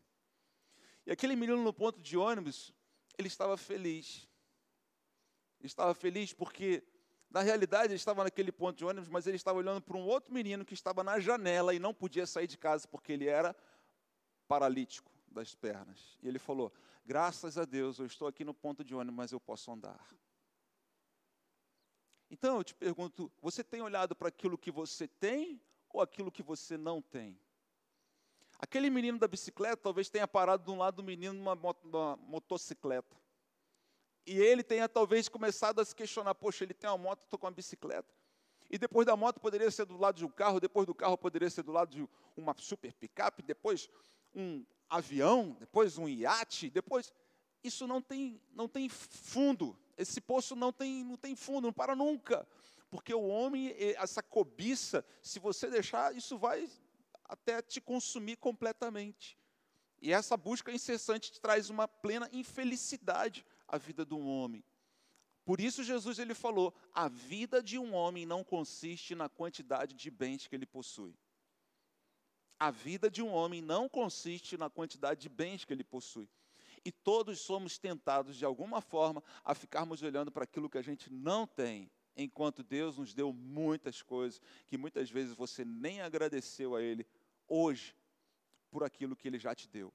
E 1.04 1.12
aquele 1.12 1.36
menino 1.36 1.62
no 1.62 1.74
ponto 1.74 2.00
de 2.00 2.16
ônibus, 2.16 2.72
ele 3.18 3.28
estava 3.28 3.58
feliz. 3.58 4.26
Ele 5.60 5.66
estava 5.66 5.92
feliz 5.92 6.32
porque 6.32 6.82
na 7.32 7.40
realidade, 7.40 7.86
ele 7.86 7.94
estava 7.94 8.22
naquele 8.22 8.52
ponto 8.52 8.76
de 8.76 8.84
ônibus, 8.84 9.08
mas 9.08 9.26
ele 9.26 9.36
estava 9.36 9.58
olhando 9.58 9.80
para 9.80 9.96
um 9.96 10.04
outro 10.06 10.34
menino 10.34 10.66
que 10.66 10.74
estava 10.74 11.02
na 11.02 11.18
janela 11.18 11.72
e 11.72 11.78
não 11.78 11.94
podia 11.94 12.26
sair 12.26 12.46
de 12.46 12.58
casa 12.58 12.86
porque 12.86 13.10
ele 13.10 13.26
era 13.26 13.56
paralítico, 14.46 15.10
das 15.28 15.54
pernas. 15.54 16.18
E 16.22 16.28
ele 16.28 16.38
falou: 16.38 16.70
Graças 17.06 17.56
a 17.56 17.64
Deus, 17.64 17.98
eu 17.98 18.04
estou 18.04 18.28
aqui 18.28 18.44
no 18.44 18.52
ponto 18.52 18.84
de 18.84 18.94
ônibus, 18.94 19.16
mas 19.16 19.32
eu 19.32 19.40
posso 19.40 19.72
andar. 19.72 20.06
Então 22.30 22.58
eu 22.58 22.64
te 22.64 22.74
pergunto: 22.74 23.32
você 23.40 23.64
tem 23.64 23.80
olhado 23.80 24.14
para 24.14 24.28
aquilo 24.28 24.58
que 24.58 24.70
você 24.70 25.08
tem 25.08 25.58
ou 25.88 26.02
aquilo 26.02 26.30
que 26.30 26.42
você 26.42 26.76
não 26.76 27.00
tem? 27.00 27.40
Aquele 28.58 28.90
menino 28.90 29.18
da 29.18 29.26
bicicleta 29.26 29.78
talvez 29.78 30.10
tenha 30.10 30.28
parado 30.28 30.64
de 30.64 30.70
um 30.70 30.76
lado 30.76 30.96
do 30.96 31.02
menino 31.02 31.32
numa, 31.32 32.16
motocicleta. 32.16 33.21
E 34.26 34.38
ele 34.38 34.62
tenha 34.62 34.88
talvez 34.88 35.28
começado 35.28 35.80
a 35.80 35.84
se 35.84 35.94
questionar: 35.94 36.34
poxa, 36.34 36.64
ele 36.64 36.74
tem 36.74 36.88
uma 36.88 36.98
moto, 36.98 37.22
estou 37.22 37.38
com 37.38 37.46
uma 37.46 37.52
bicicleta. 37.52 38.12
E 38.70 38.78
depois 38.78 39.06
da 39.06 39.16
moto 39.16 39.40
poderia 39.40 39.70
ser 39.70 39.84
do 39.84 39.98
lado 39.98 40.16
de 40.16 40.24
um 40.24 40.30
carro, 40.30 40.58
depois 40.58 40.86
do 40.86 40.94
carro 40.94 41.18
poderia 41.18 41.50
ser 41.50 41.62
do 41.62 41.72
lado 41.72 41.90
de 41.90 42.08
uma 42.36 42.54
super 42.58 42.94
picape, 42.94 43.42
depois 43.42 43.90
um 44.34 44.64
avião, 44.88 45.56
depois 45.60 45.98
um 45.98 46.08
iate, 46.08 46.70
depois. 46.70 47.12
Isso 47.62 47.86
não 47.86 48.00
tem, 48.00 48.40
não 48.52 48.66
tem 48.66 48.88
fundo. 48.88 49.78
Esse 49.96 50.20
poço 50.20 50.56
não 50.56 50.72
tem, 50.72 51.04
não 51.04 51.16
tem 51.16 51.36
fundo, 51.36 51.66
não 51.66 51.72
para 51.72 51.94
nunca. 51.94 52.46
Porque 52.90 53.14
o 53.14 53.26
homem, 53.26 53.74
essa 53.96 54.22
cobiça, 54.22 55.04
se 55.20 55.38
você 55.38 55.68
deixar, 55.68 56.16
isso 56.16 56.38
vai 56.38 56.68
até 57.24 57.62
te 57.62 57.80
consumir 57.80 58.36
completamente. 58.36 59.38
E 60.00 60.12
essa 60.12 60.36
busca 60.36 60.72
incessante 60.72 61.40
traz 61.40 61.70
uma 61.70 61.86
plena 61.86 62.28
infelicidade 62.32 63.46
à 63.72 63.78
vida 63.78 64.04
de 64.04 64.14
um 64.14 64.28
homem. 64.28 64.62
Por 65.44 65.60
isso 65.60 65.82
Jesus 65.82 66.18
ele 66.18 66.34
falou: 66.34 66.72
a 66.94 67.08
vida 67.08 67.62
de 67.62 67.78
um 67.78 67.94
homem 67.94 68.26
não 68.26 68.44
consiste 68.44 69.14
na 69.14 69.28
quantidade 69.28 69.94
de 69.94 70.10
bens 70.10 70.46
que 70.46 70.54
ele 70.54 70.66
possui. 70.66 71.16
A 72.60 72.70
vida 72.70 73.10
de 73.10 73.20
um 73.20 73.32
homem 73.32 73.60
não 73.60 73.88
consiste 73.88 74.56
na 74.56 74.70
quantidade 74.70 75.20
de 75.22 75.28
bens 75.28 75.64
que 75.64 75.72
ele 75.72 75.82
possui. 75.82 76.28
E 76.84 76.92
todos 76.92 77.40
somos 77.40 77.78
tentados, 77.78 78.36
de 78.36 78.44
alguma 78.44 78.80
forma, 78.80 79.22
a 79.44 79.54
ficarmos 79.54 80.02
olhando 80.02 80.30
para 80.30 80.44
aquilo 80.44 80.70
que 80.70 80.78
a 80.78 80.82
gente 80.82 81.10
não 81.10 81.44
tem, 81.44 81.90
enquanto 82.16 82.62
Deus 82.62 82.98
nos 82.98 83.14
deu 83.14 83.32
muitas 83.32 84.02
coisas, 84.02 84.40
que 84.68 84.76
muitas 84.76 85.10
vezes 85.10 85.34
você 85.34 85.64
nem 85.64 86.02
agradeceu 86.02 86.76
a 86.76 86.82
Ele 86.82 87.04
hoje 87.48 87.96
por 88.70 88.84
aquilo 88.84 89.16
que 89.16 89.26
Ele 89.26 89.38
já 89.38 89.54
te 89.54 89.68
deu. 89.68 89.92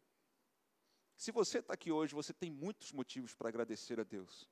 Se 1.18 1.32
você 1.32 1.58
está 1.58 1.74
aqui 1.74 1.92
hoje, 1.92 2.14
você 2.14 2.32
tem 2.32 2.52
muitos 2.52 2.92
motivos 2.92 3.34
para 3.34 3.50
agradecer 3.50 4.00
a 4.00 4.04
Deus. 4.04 4.48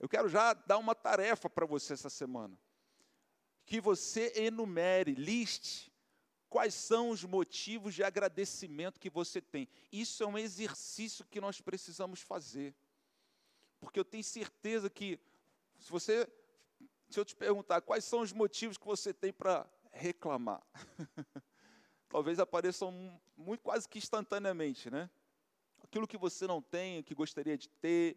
Eu 0.00 0.08
quero 0.08 0.30
já 0.30 0.54
dar 0.54 0.78
uma 0.78 0.94
tarefa 0.94 1.48
para 1.50 1.66
você 1.66 1.92
essa 1.92 2.08
semana. 2.08 2.58
Que 3.66 3.82
você 3.82 4.32
enumere, 4.34 5.14
liste 5.14 5.92
quais 6.48 6.72
são 6.72 7.10
os 7.10 7.22
motivos 7.24 7.94
de 7.94 8.02
agradecimento 8.02 9.00
que 9.00 9.10
você 9.10 9.42
tem. 9.42 9.68
Isso 9.92 10.22
é 10.22 10.26
um 10.26 10.38
exercício 10.38 11.24
que 11.26 11.40
nós 11.40 11.60
precisamos 11.60 12.20
fazer. 12.20 12.74
Porque 13.78 13.98
eu 14.00 14.04
tenho 14.04 14.24
certeza 14.24 14.88
que, 14.88 15.18
se 15.78 15.90
você, 15.90 16.26
se 17.10 17.20
eu 17.20 17.24
te 17.24 17.36
perguntar 17.36 17.82
quais 17.82 18.04
são 18.04 18.20
os 18.20 18.32
motivos 18.32 18.78
que 18.78 18.86
você 18.86 19.12
tem 19.12 19.32
para 19.32 19.68
reclamar, 19.92 20.64
talvez 22.08 22.38
apareçam 22.38 23.20
muito, 23.36 23.60
quase 23.60 23.88
que 23.88 23.98
instantaneamente, 23.98 24.88
né? 24.88 25.10
Aquilo 25.94 26.08
que 26.08 26.18
você 26.18 26.44
não 26.44 26.60
tem, 26.60 27.04
que 27.04 27.14
gostaria 27.14 27.56
de 27.56 27.68
ter, 27.68 28.16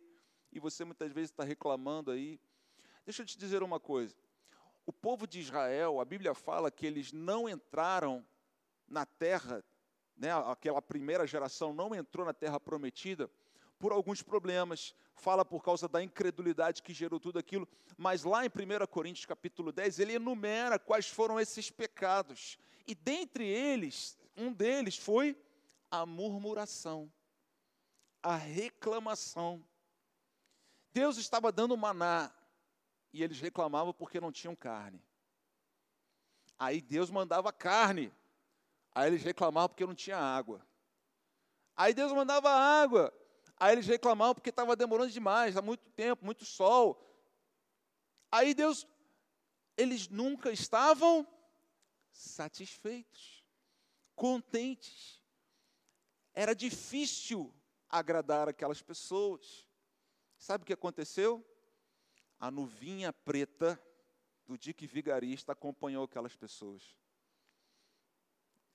e 0.52 0.60
você 0.60 0.84
muitas 0.84 1.12
vezes 1.12 1.30
está 1.30 1.44
reclamando 1.44 2.10
aí. 2.10 2.40
Deixa 3.06 3.22
eu 3.22 3.26
te 3.28 3.38
dizer 3.38 3.62
uma 3.62 3.80
coisa. 3.80 4.16
O 4.84 4.92
povo 4.92 5.28
de 5.28 5.40
Israel, 5.40 6.02
a 6.02 6.04
Bíblia 6.04 6.34
fala 6.34 6.72
que 6.72 6.88
eles 6.88 7.14
não 7.14 7.48
entraram 7.48 8.26
na 8.88 9.06
terra, 9.06 9.64
né, 10.16 10.32
aquela 10.50 10.82
primeira 10.82 11.28
geração 11.28 11.72
não 11.72 11.94
entrou 11.94 12.26
na 12.26 12.34
terra 12.34 12.60
prometida 12.60 13.30
por 13.78 13.92
alguns 13.92 14.24
problemas, 14.24 14.96
fala 15.14 15.46
por 15.46 15.64
causa 15.64 15.88
da 15.88 16.02
incredulidade 16.02 16.82
que 16.82 16.96
gerou 16.96 17.20
tudo 17.20 17.38
aquilo, 17.38 17.68
mas 17.96 18.24
lá 18.24 18.44
em 18.44 18.50
1 18.50 18.88
Coríntios 18.88 19.28
capítulo 19.28 19.72
10, 19.72 20.00
ele 20.00 20.14
enumera 20.14 20.80
quais 20.80 21.08
foram 21.08 21.40
esses 21.40 21.70
pecados. 21.70 22.58
E 22.88 22.96
dentre 22.96 23.46
eles, 23.46 24.18
um 24.36 24.52
deles 24.52 24.98
foi 24.98 25.38
a 25.92 26.08
murmuração, 26.08 27.12
a 28.22 28.36
reclamação. 28.36 29.64
Deus 30.92 31.18
estava 31.18 31.52
dando 31.52 31.78
maná, 31.78 32.32
e 33.14 33.24
eles 33.24 33.40
reclamavam 33.40 33.94
porque 33.94 34.20
não 34.20 34.32
tinham 34.32 34.56
carne. 34.56 35.02
Aí 36.58 36.82
Deus 36.82 37.10
mandava 37.10 37.52
carne. 37.54 38.12
Aí 38.94 39.08
eles 39.08 39.24
reclamavam 39.24 39.70
porque 39.70 39.86
não 39.86 39.96
tinha 39.96 40.18
água. 40.18 40.66
Aí 41.76 41.94
Deus 41.94 42.12
mandava 42.12 42.50
água. 42.50 43.14
Aí 43.60 43.74
eles 43.74 43.88
reclamavam 43.88 44.36
porque 44.36 44.50
estava 44.50 44.76
demorando 44.76 45.12
demais, 45.12 45.58
há 45.58 45.62
muito 45.62 45.90
tempo, 45.92 46.26
muito 46.26 46.46
sol. 46.46 47.04
Aí 48.32 48.54
Deus, 48.54 48.88
eles 49.76 50.08
nunca 50.08 50.52
estavam 50.52 51.28
satisfeitos, 52.12 53.44
contentes. 54.16 55.24
Era 56.34 56.54
difícil 56.54 57.54
agradar 57.89 58.50
aquelas 58.50 58.82
pessoas. 58.82 59.65
Sabe 60.38 60.63
o 60.63 60.65
que 60.65 60.74
aconteceu? 60.74 61.46
a 62.39 62.51
nuvinha 62.51 63.12
preta 63.12 63.82
do 64.46 64.58
Dick 64.58 64.86
Vigarista 64.86 65.51
acompanhou 65.51 66.06
aquelas 66.06 66.36
pessoas. 66.36 66.96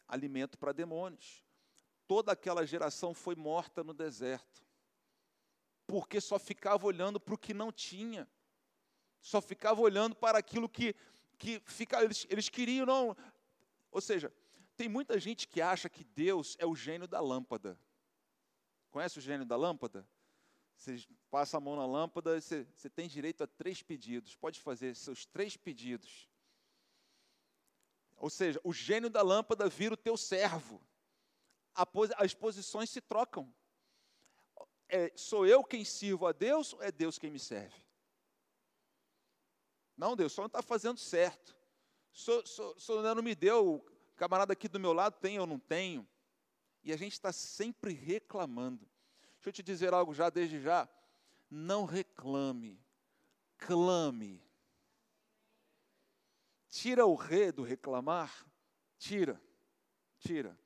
Alimento 0.07 0.59
para 0.59 0.73
demônios. 0.73 1.45
Toda 2.07 2.33
aquela 2.33 2.66
geração 2.66 3.14
foi 3.14 3.35
morta 3.35 3.83
no 3.83 3.95
deserto, 3.95 4.66
porque 5.87 6.21
só 6.21 6.38
ficava 6.38 6.87
olhando 6.87 7.19
para 7.19 7.35
o 7.35 7.38
que 7.38 7.54
não 7.54 7.73
tinha, 7.73 8.28
só 9.21 9.40
ficava 9.40 9.81
olhando 9.81 10.14
para 10.14 10.38
aquilo 10.38 10.69
que, 10.69 10.95
que 11.38 11.62
fica, 11.64 12.02
eles, 12.02 12.26
eles 12.28 12.49
queriam, 12.49 12.85
não. 12.85 13.16
Ou 13.90 14.00
seja, 14.00 14.33
tem 14.76 14.88
muita 14.88 15.19
gente 15.19 15.47
que 15.47 15.62
acha 15.62 15.88
que 15.88 16.04
Deus 16.04 16.57
é 16.59 16.66
o 16.66 16.75
gênio 16.75 17.07
da 17.07 17.21
lâmpada. 17.21 17.78
Conhece 18.93 19.19
o 19.19 19.23
gênio 19.23 19.47
da 19.47 19.57
lâmpada? 19.57 20.07
Você 20.77 21.03
passa 21.31 21.57
a 21.57 21.61
mão 21.61 21.75
na 21.77 21.87
lâmpada, 21.87 22.39
você, 22.39 22.65
você 22.75 22.91
tem 22.91 23.09
direito 23.09 23.43
a 23.43 23.47
três 23.47 23.83
pedidos. 23.83 24.37
Pode 24.37 24.61
fazer 24.61 24.95
seus 24.95 25.25
três 25.25 25.57
pedidos. 25.57 26.29
Ou 28.19 28.29
seja, 28.29 28.61
o 28.63 28.73
gênio 28.73 29.09
da 29.09 29.23
lâmpada 29.23 29.69
vira 29.69 29.95
o 29.95 29.97
teu 29.97 30.17
servo. 30.17 30.81
As 32.19 32.35
posições 32.35 32.91
se 32.91 33.01
trocam. 33.01 33.53
É, 34.89 35.11
sou 35.17 35.47
eu 35.47 35.65
quem 35.65 35.87
sirvo 35.87 36.27
a 36.27 36.33
Deus 36.33 36.75
ou 36.75 36.83
é 36.83 36.93
Deus 36.93 37.19
quem 37.19 37.31
me 37.31 37.39
serve? 37.39 37.83
Não, 39.97 40.15
Deus, 40.15 40.33
só 40.33 40.43
não 40.43 40.49
está 40.49 40.61
fazendo 40.61 40.99
certo. 40.99 41.57
Só 42.13 43.03
não 43.15 43.23
me 43.23 43.35
deu, 43.35 43.77
o 43.77 43.81
camarada 44.17 44.53
aqui 44.53 44.69
do 44.69 44.79
meu 44.79 44.93
lado 44.93 45.19
tem 45.19 45.41
ou 45.41 45.47
não 45.47 45.59
tenho. 45.59 46.07
E 46.83 46.93
a 46.93 46.97
gente 46.97 47.12
está 47.12 47.33
sempre 47.33 47.93
reclamando. 47.93 48.89
Deixa 49.37 49.49
eu 49.49 49.53
te 49.53 49.62
dizer 49.62 49.93
algo 49.95 50.12
já 50.12 50.31
desde 50.31 50.61
já. 50.61 50.89
Não 51.51 51.85
reclame, 51.85 52.81
clame. 53.59 54.43
Tira 56.69 57.05
o 57.07 57.15
re 57.15 57.53
do 57.53 57.62
reclamar, 57.62 58.47
tira, 58.99 59.41
tira. 60.19 60.59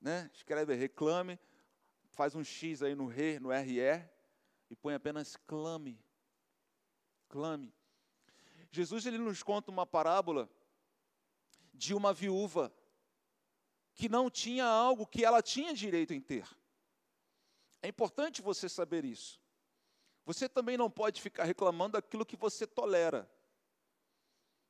Né? 0.00 0.28
Escreve 0.34 0.74
reclame, 0.74 1.38
faz 2.10 2.34
um 2.34 2.42
X 2.42 2.82
aí 2.82 2.94
no 2.94 3.06
re, 3.06 3.38
no 3.38 3.50
RE, 3.50 3.80
e 4.68 4.76
põe 4.76 4.94
apenas 4.94 5.36
clame. 5.46 5.98
Clame. 7.28 7.72
Jesus 8.70 9.06
ele 9.06 9.18
nos 9.18 9.42
conta 9.42 9.70
uma 9.70 9.86
parábola 9.86 10.50
de 11.72 11.94
uma 11.94 12.12
viúva 12.12 12.74
que 13.94 14.08
não 14.08 14.28
tinha 14.28 14.64
algo 14.64 15.06
que 15.06 15.24
ela 15.24 15.40
tinha 15.40 15.72
direito 15.72 16.12
em 16.12 16.20
ter. 16.20 16.46
É 17.80 17.88
importante 17.88 18.42
você 18.42 18.68
saber 18.68 19.04
isso. 19.04 19.40
Você 20.26 20.48
também 20.48 20.76
não 20.76 20.90
pode 20.90 21.20
ficar 21.20 21.44
reclamando 21.44 21.92
daquilo 21.92 22.24
que 22.24 22.36
você 22.36 22.66
tolera. 22.66 23.30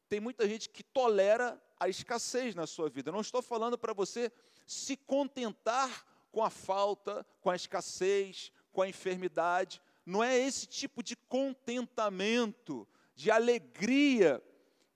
Tem 0.08 0.20
muita 0.20 0.48
gente 0.48 0.68
que 0.68 0.82
tolera 0.82 1.60
a 1.78 1.88
escassez 1.88 2.54
na 2.54 2.66
sua 2.66 2.88
vida. 2.88 3.08
Eu 3.08 3.14
não 3.14 3.20
estou 3.20 3.40
falando 3.40 3.78
para 3.78 3.92
você 3.92 4.32
se 4.66 4.96
contentar 4.96 6.04
com 6.30 6.42
a 6.42 6.50
falta, 6.50 7.24
com 7.40 7.50
a 7.50 7.56
escassez, 7.56 8.52
com 8.72 8.82
a 8.82 8.88
enfermidade. 8.88 9.80
Não 10.04 10.22
é 10.22 10.36
esse 10.36 10.66
tipo 10.66 11.02
de 11.02 11.16
contentamento, 11.16 12.86
de 13.14 13.30
alegria 13.30 14.42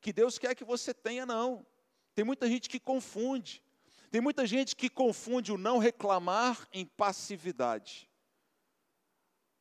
que 0.01 0.13
Deus 0.13 0.39
quer 0.39 0.55
que 0.55 0.65
você 0.65 0.93
tenha, 0.93 1.25
não. 1.25 1.65
Tem 2.15 2.25
muita 2.25 2.49
gente 2.49 2.69
que 2.69 2.81
confunde. 2.81 3.63
Tem 4.11 4.21
muita 4.21 4.47
gente 4.47 4.75
que 4.75 4.89
confunde 4.89 5.53
o 5.53 5.59
não 5.59 5.79
reclamar 5.79 6.67
em 6.73 6.87
passividade. 6.87 8.09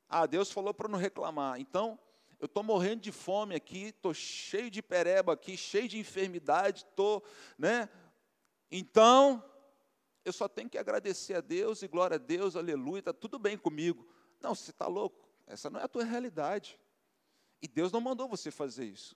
Ah, 0.07 0.25
Deus 0.25 0.51
falou 0.51 0.73
para 0.73 0.87
não 0.87 0.97
reclamar. 0.97 1.59
Então, 1.59 1.99
eu 2.39 2.45
estou 2.45 2.63
morrendo 2.63 3.01
de 3.01 3.11
fome 3.11 3.55
aqui, 3.55 3.87
estou 3.87 4.13
cheio 4.13 4.71
de 4.71 4.81
pereba 4.81 5.33
aqui, 5.33 5.57
cheio 5.57 5.87
de 5.87 5.97
enfermidade, 5.97 6.85
estou, 6.89 7.23
né? 7.57 7.89
Então, 8.71 9.43
eu 10.23 10.31
só 10.31 10.47
tenho 10.47 10.69
que 10.69 10.77
agradecer 10.77 11.33
a 11.33 11.41
Deus 11.41 11.81
e 11.81 11.87
glória 11.87 12.15
a 12.15 12.19
Deus, 12.19 12.55
aleluia, 12.55 12.99
está 12.99 13.13
tudo 13.13 13.37
bem 13.39 13.57
comigo. 13.57 14.07
Não, 14.39 14.53
você 14.53 14.71
está 14.71 14.87
louco, 14.87 15.27
essa 15.45 15.69
não 15.69 15.79
é 15.79 15.83
a 15.83 15.87
tua 15.87 16.03
realidade. 16.03 16.79
E 17.61 17.67
Deus 17.67 17.91
não 17.91 17.99
mandou 17.99 18.27
você 18.27 18.51
fazer 18.51 18.85
isso. 18.85 19.15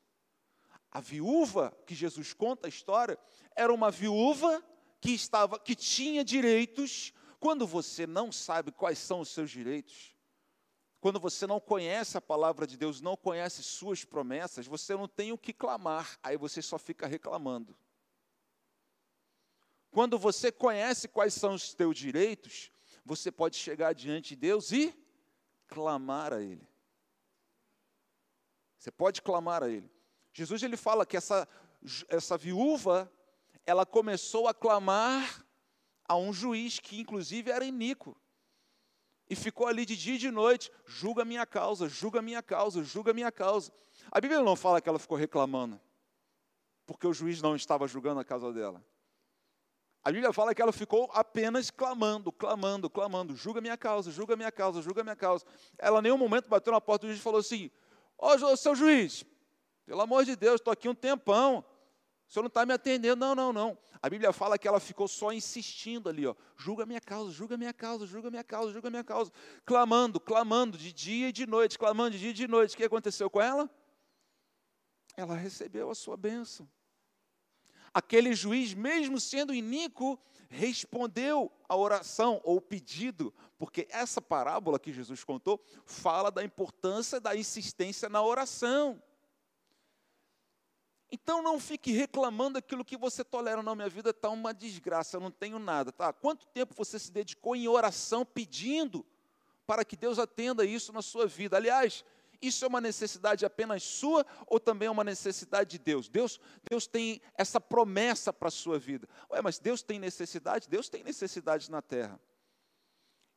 A 0.89 0.99
viúva 0.99 1.71
que 1.85 1.95
Jesus 1.95 2.33
conta 2.33 2.67
a 2.67 2.69
história 2.69 3.17
era 3.55 3.71
uma 3.71 3.91
viúva 3.91 4.61
que 5.01 5.11
estava 5.11 5.59
que 5.59 5.75
tinha 5.75 6.23
direitos. 6.23 7.13
Quando 7.39 7.65
você 7.65 8.05
não 8.05 8.31
sabe 8.31 8.71
quais 8.71 8.99
são 8.99 9.19
os 9.21 9.29
seus 9.29 9.49
direitos, 9.49 10.15
quando 11.01 11.19
você 11.19 11.47
não 11.47 11.59
conhece 11.59 12.15
a 12.15 12.21
palavra 12.21 12.67
de 12.67 12.77
Deus, 12.77 13.01
não 13.01 13.17
conhece 13.17 13.63
suas 13.63 14.05
promessas, 14.05 14.67
você 14.67 14.93
não 14.93 15.07
tem 15.07 15.31
o 15.31 15.37
que 15.37 15.51
clamar, 15.51 16.19
aí 16.21 16.37
você 16.37 16.61
só 16.61 16.77
fica 16.77 17.07
reclamando. 17.07 17.75
Quando 19.89 20.19
você 20.19 20.51
conhece 20.51 21.07
quais 21.07 21.33
são 21.33 21.55
os 21.55 21.73
teus 21.73 21.97
direitos, 21.97 22.71
você 23.03 23.31
pode 23.31 23.57
chegar 23.57 23.93
diante 23.93 24.29
de 24.29 24.35
Deus 24.35 24.71
e 24.71 24.95
clamar 25.67 26.31
a 26.31 26.41
Ele. 26.41 26.65
Você 28.77 28.91
pode 28.91 29.21
clamar 29.23 29.63
a 29.63 29.69
Ele. 29.69 29.91
Jesus 30.31 30.61
ele 30.63 30.77
fala 30.77 31.05
que 31.05 31.17
essa, 31.17 31.47
essa 32.07 32.37
viúva, 32.37 33.11
ela 33.65 33.85
começou 33.85 34.47
a 34.47 34.53
clamar 34.53 35.45
a 36.07 36.15
um 36.15 36.33
juiz 36.33 36.79
que 36.79 36.99
inclusive 36.99 37.51
era 37.51 37.63
iníquo. 37.63 38.15
E 39.29 39.35
ficou 39.35 39.65
ali 39.65 39.85
de 39.85 39.95
dia 39.95 40.15
e 40.15 40.17
de 40.17 40.29
noite, 40.29 40.69
julga 40.85 41.23
minha 41.23 41.45
causa, 41.45 41.87
julga 41.87 42.21
minha 42.21 42.43
causa, 42.43 42.83
julga 42.83 43.13
minha 43.13 43.31
causa. 43.31 43.71
A 44.11 44.19
Bíblia 44.19 44.41
não 44.41 44.57
fala 44.57 44.81
que 44.81 44.89
ela 44.89 44.99
ficou 44.99 45.17
reclamando, 45.17 45.79
porque 46.85 47.07
o 47.07 47.13
juiz 47.13 47.41
não 47.41 47.55
estava 47.55 47.87
julgando 47.87 48.19
a 48.19 48.25
causa 48.25 48.51
dela. 48.51 48.83
A 50.03 50.11
Bíblia 50.11 50.33
fala 50.33 50.53
que 50.53 50.61
ela 50.61 50.73
ficou 50.73 51.09
apenas 51.13 51.69
clamando, 51.69 52.31
clamando, 52.31 52.89
clamando, 52.89 53.35
julga 53.35 53.61
minha 53.61 53.77
causa, 53.77 54.11
julga 54.11 54.35
minha 54.35 54.51
causa, 54.51 54.81
julga 54.81 55.03
minha 55.03 55.15
causa. 55.15 55.45
Ela 55.77 55.99
em 55.99 56.03
nenhum 56.03 56.17
momento 56.17 56.49
bateu 56.49 56.73
na 56.73 56.81
porta 56.81 57.05
do 57.05 57.09
juiz 57.09 57.19
e 57.19 57.23
falou 57.23 57.39
assim: 57.39 57.69
Ó, 58.17 58.35
oh, 58.35 58.57
seu 58.57 58.75
juiz, 58.75 59.23
pelo 59.85 60.01
amor 60.01 60.25
de 60.25 60.35
Deus, 60.35 60.55
estou 60.55 60.73
aqui 60.73 60.89
um 60.89 60.95
tempão. 60.95 61.63
O 62.31 62.33
senhor 62.33 62.43
não 62.43 62.47
está 62.47 62.65
me 62.65 62.71
atendendo. 62.71 63.17
Não, 63.17 63.35
não, 63.35 63.51
não. 63.51 63.77
A 64.01 64.09
Bíblia 64.09 64.31
fala 64.31 64.57
que 64.57 64.65
ela 64.65 64.79
ficou 64.79 65.05
só 65.05 65.33
insistindo 65.33 66.07
ali, 66.07 66.25
ó. 66.25 66.33
Julga 66.55 66.85
minha 66.85 67.01
causa, 67.01 67.29
julga 67.29 67.57
minha 67.57 67.73
causa, 67.73 68.05
julga 68.05 68.31
minha 68.31 68.43
causa, 68.43 68.71
julga 68.71 68.89
minha 68.89 69.03
causa. 69.03 69.33
Clamando, 69.65 70.17
clamando 70.17 70.77
de 70.77 70.93
dia 70.93 71.27
e 71.27 71.31
de 71.33 71.45
noite, 71.45 71.77
clamando 71.77 72.11
de 72.11 72.19
dia 72.19 72.29
e 72.29 72.33
de 72.33 72.47
noite. 72.47 72.73
O 72.73 72.77
que 72.77 72.85
aconteceu 72.85 73.29
com 73.29 73.41
ela? 73.41 73.69
Ela 75.17 75.35
recebeu 75.35 75.91
a 75.91 75.95
sua 75.95 76.15
bênção. 76.15 76.65
Aquele 77.93 78.33
juiz, 78.33 78.73
mesmo 78.73 79.19
sendo 79.19 79.53
iníquo, 79.53 80.17
respondeu 80.47 81.51
a 81.67 81.75
oração 81.75 82.39
ou 82.45 82.61
pedido, 82.61 83.33
porque 83.59 83.89
essa 83.91 84.21
parábola 84.21 84.79
que 84.79 84.93
Jesus 84.93 85.21
contou 85.25 85.61
fala 85.85 86.31
da 86.31 86.41
importância 86.45 87.19
da 87.19 87.35
insistência 87.35 88.07
na 88.07 88.23
oração. 88.23 89.03
Então 91.11 91.41
não 91.41 91.59
fique 91.59 91.91
reclamando 91.91 92.57
aquilo 92.57 92.85
que 92.85 92.95
você 92.95 93.23
tolera. 93.23 93.61
Não, 93.61 93.75
minha 93.75 93.89
vida 93.89 94.11
está 94.11 94.29
uma 94.29 94.53
desgraça, 94.53 95.17
eu 95.17 95.21
não 95.21 95.29
tenho 95.29 95.59
nada. 95.59 95.91
Tá? 95.91 96.13
Quanto 96.13 96.47
tempo 96.47 96.73
você 96.73 96.97
se 96.97 97.11
dedicou 97.11 97.53
em 97.55 97.67
oração 97.67 98.25
pedindo 98.25 99.05
para 99.67 99.83
que 99.83 99.97
Deus 99.97 100.17
atenda 100.17 100.63
isso 100.63 100.93
na 100.93 101.01
sua 101.01 101.27
vida? 101.27 101.57
Aliás, 101.57 102.05
isso 102.41 102.63
é 102.63 102.67
uma 102.67 102.79
necessidade 102.79 103.45
apenas 103.45 103.83
sua 103.83 104.25
ou 104.47 104.57
também 104.57 104.87
é 104.87 104.91
uma 104.91 105.03
necessidade 105.03 105.71
de 105.71 105.79
Deus? 105.79 106.07
Deus, 106.07 106.39
Deus 106.69 106.87
tem 106.87 107.21
essa 107.37 107.59
promessa 107.59 108.31
para 108.31 108.47
a 108.47 108.51
sua 108.51 108.79
vida. 108.79 109.07
Ué, 109.29 109.41
mas 109.41 109.59
Deus 109.59 109.83
tem 109.83 109.99
necessidade? 109.99 110.69
Deus 110.69 110.87
tem 110.87 111.03
necessidade 111.03 111.69
na 111.69 111.81
terra. 111.81 112.19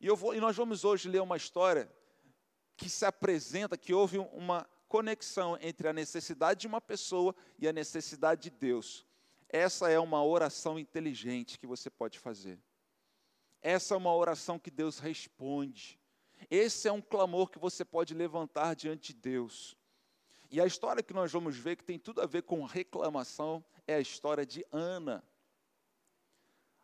E, 0.01 0.07
eu 0.07 0.15
vou, 0.15 0.33
e 0.33 0.41
nós 0.41 0.57
vamos 0.57 0.85
hoje 0.85 1.09
ler 1.09 1.21
uma 1.21 1.37
história 1.37 1.91
que 2.77 2.89
se 2.89 3.05
apresenta, 3.05 3.77
que 3.77 3.93
houve 3.93 4.19
uma 4.19 4.67
conexão 4.95 5.59
entre 5.61 5.89
a 5.89 5.93
necessidade 5.93 6.61
de 6.61 6.67
uma 6.69 6.81
pessoa 6.81 7.35
e 7.59 7.67
a 7.67 7.73
necessidade 7.73 8.43
de 8.43 8.51
Deus. 8.51 9.05
Essa 9.49 9.91
é 9.91 9.99
uma 9.99 10.25
oração 10.25 10.79
inteligente 10.79 11.59
que 11.59 11.67
você 11.67 11.91
pode 11.91 12.17
fazer. 12.17 12.61
Essa 13.61 13.95
é 13.95 13.97
uma 13.97 14.15
oração 14.15 14.57
que 14.57 14.71
Deus 14.71 15.01
responde. 15.01 15.99
Esse 16.49 16.87
é 16.87 16.93
um 16.93 17.01
clamor 17.01 17.51
que 17.51 17.59
você 17.59 17.85
pode 17.85 18.15
levantar 18.15 18.77
diante 18.77 19.13
de 19.13 19.19
Deus. 19.19 19.77
E 20.49 20.61
a 20.61 20.67
história 20.67 21.03
que 21.03 21.13
nós 21.13 21.33
vamos 21.33 21.57
ver, 21.57 21.75
que 21.75 21.83
tem 21.83 21.99
tudo 21.99 22.21
a 22.21 22.27
ver 22.27 22.43
com 22.43 22.63
reclamação, 22.63 23.65
é 23.89 23.97
a 23.97 24.01
história 24.01 24.47
de 24.47 24.65
Ana. 24.71 25.25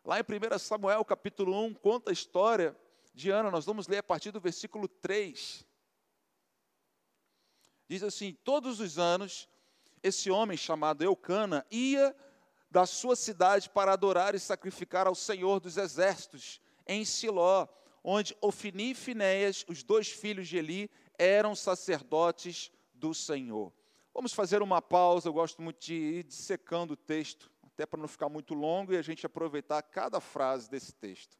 Lá 0.05 0.19
em 0.19 0.23
1 0.23 0.59
Samuel, 0.59 1.05
capítulo 1.05 1.57
1, 1.65 1.75
conta 1.75 2.11
a 2.11 2.13
história 2.13 2.77
de 3.15 3.31
Ana. 3.31 3.53
Nós 3.53 3.67
vamos 3.67 3.87
ler 3.87 3.99
a 3.99 4.03
partir 4.03 4.33
do 4.33 4.41
versículo 4.41 4.89
3. 4.89 5.65
Diz 7.91 8.05
assim: 8.05 8.35
Todos 8.45 8.79
os 8.79 9.01
anos, 9.01 9.49
esse 10.01 10.31
homem 10.31 10.57
chamado 10.57 11.03
Eucana 11.03 11.67
ia 11.73 12.15
da 12.71 12.87
sua 12.87 13.17
cidade 13.17 13.69
para 13.69 13.93
adorar 13.93 14.33
e 14.33 14.39
sacrificar 14.39 15.09
ao 15.09 15.15
Senhor 15.17 15.59
dos 15.59 15.77
Exércitos, 15.77 16.61
em 16.87 17.05
Siló, 17.05 17.67
onde 18.05 18.37
Ofini 18.41 18.93
e 18.93 18.95
Finéias, 18.95 19.65
os 19.69 19.83
dois 19.83 20.09
filhos 20.09 20.47
de 20.47 20.57
Eli, 20.57 20.89
eram 21.19 21.57
sacerdotes 21.57 22.71
do 22.95 23.13
Senhor. 23.13 23.73
Vamos 24.15 24.33
fazer 24.33 24.63
uma 24.63 24.81
pausa, 24.81 25.29
eu 25.29 25.33
gosto 25.33 25.61
muito 25.61 25.85
de 25.85 25.95
ir 25.95 26.23
dissecando 26.23 26.93
o 26.93 26.97
texto, 26.97 27.51
até 27.61 27.85
para 27.85 27.99
não 27.99 28.07
ficar 28.07 28.29
muito 28.29 28.55
longo 28.55 28.93
e 28.93 28.99
a 28.99 29.03
gente 29.03 29.27
aproveitar 29.27 29.83
cada 29.83 30.21
frase 30.21 30.71
desse 30.71 30.95
texto. 30.95 31.37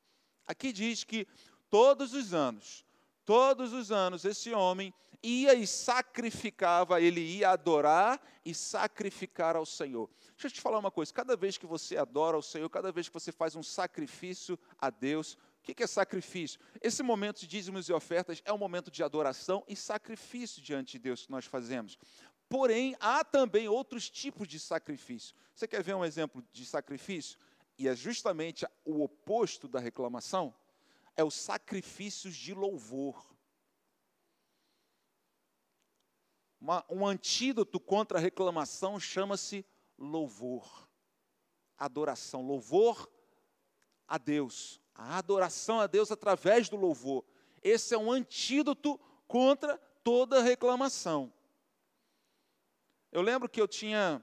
Aqui 0.49 0.73
diz 0.73 1.05
que 1.05 1.29
todos 1.71 2.13
os 2.13 2.35
anos, 2.35 2.85
todos 3.25 3.73
os 3.73 3.93
anos, 3.93 4.25
esse 4.25 4.53
homem 4.53 4.93
ia 5.23 5.55
e 5.55 5.67
sacrificava, 5.67 7.01
ele 7.01 7.21
ia 7.21 7.51
adorar 7.51 8.21
e 8.45 8.55
sacrificar 8.55 9.57
ao 9.57 9.67
Senhor. 9.67 10.09
Deixa 10.31 10.47
eu 10.47 10.51
te 10.51 10.61
falar 10.61 10.79
uma 10.79 10.91
coisa: 10.91 11.13
cada 11.13 11.37
vez 11.37 11.59
que 11.59 11.67
você 11.67 11.97
adora 11.97 12.37
ao 12.37 12.43
Senhor, 12.43 12.69
cada 12.71 12.91
vez 12.91 13.09
que 13.09 13.15
você 13.15 13.31
faz 13.31 13.55
um 13.55 13.63
sacrifício 13.63 14.59
a 14.79 14.91
Deus, 14.91 15.35
o 15.35 15.63
que 15.63 15.83
é 15.83 15.87
sacrifício? 15.87 16.59
Esse 16.81 17.03
momento 17.03 17.41
de 17.41 17.47
dízimos 17.47 17.89
e 17.89 17.93
ofertas 17.93 18.43
é 18.45 18.53
um 18.53 18.59
momento 18.59 18.91
de 18.91 19.03
adoração 19.03 19.63
e 19.69 19.77
sacrifício 19.77 20.63
diante 20.63 20.93
de 20.93 20.99
Deus 20.99 21.27
que 21.27 21.31
nós 21.31 21.45
fazemos. 21.45 21.99
Porém, 22.49 22.97
há 22.99 23.23
também 23.23 23.69
outros 23.69 24.11
tipos 24.11 24.49
de 24.49 24.59
sacrifício. 24.59 25.37
Você 25.55 25.69
quer 25.69 25.83
ver 25.83 25.95
um 25.95 26.05
exemplo 26.05 26.43
de 26.51 26.65
sacrifício? 26.65 27.39
E 27.79 27.87
é 27.87 27.95
justamente 27.95 28.67
o 28.85 29.03
oposto 29.03 29.69
da 29.69 29.79
reclamação? 29.79 30.53
É 31.17 31.23
os 31.23 31.35
sacrifícios 31.35 32.35
de 32.35 32.53
louvor. 32.53 33.25
Uma, 36.61 36.85
um 36.91 37.07
antídoto 37.07 37.81
contra 37.81 38.19
a 38.19 38.21
reclamação 38.21 39.01
chama-se 39.01 39.65
louvor. 39.97 40.87
Adoração, 41.79 42.47
louvor 42.47 43.11
a 44.07 44.19
Deus. 44.19 44.79
A 44.95 45.17
adoração 45.17 45.81
a 45.81 45.87
Deus 45.87 46.11
através 46.11 46.69
do 46.69 46.77
louvor. 46.77 47.25
Esse 47.63 47.95
é 47.95 47.99
um 47.99 48.13
antídoto 48.13 49.01
contra 49.27 49.79
toda 50.05 50.43
reclamação. 50.43 51.33
Eu 53.11 53.23
lembro 53.23 53.49
que 53.49 53.61
eu 53.61 53.67
tinha 53.67 54.23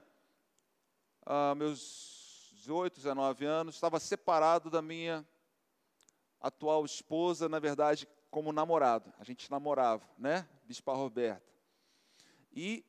ah, 1.26 1.54
meus 1.56 2.52
18, 2.52 2.94
19 2.96 3.44
anos, 3.44 3.74
estava 3.74 3.98
separado 3.98 4.70
da 4.70 4.80
minha 4.80 5.26
atual 6.40 6.84
esposa, 6.84 7.48
na 7.48 7.58
verdade, 7.58 8.08
como 8.30 8.52
namorado. 8.52 9.12
A 9.18 9.24
gente 9.24 9.50
namorava, 9.50 10.08
né? 10.16 10.48
Bispa 10.64 10.92
Roberta 10.92 11.48
e 12.58 12.84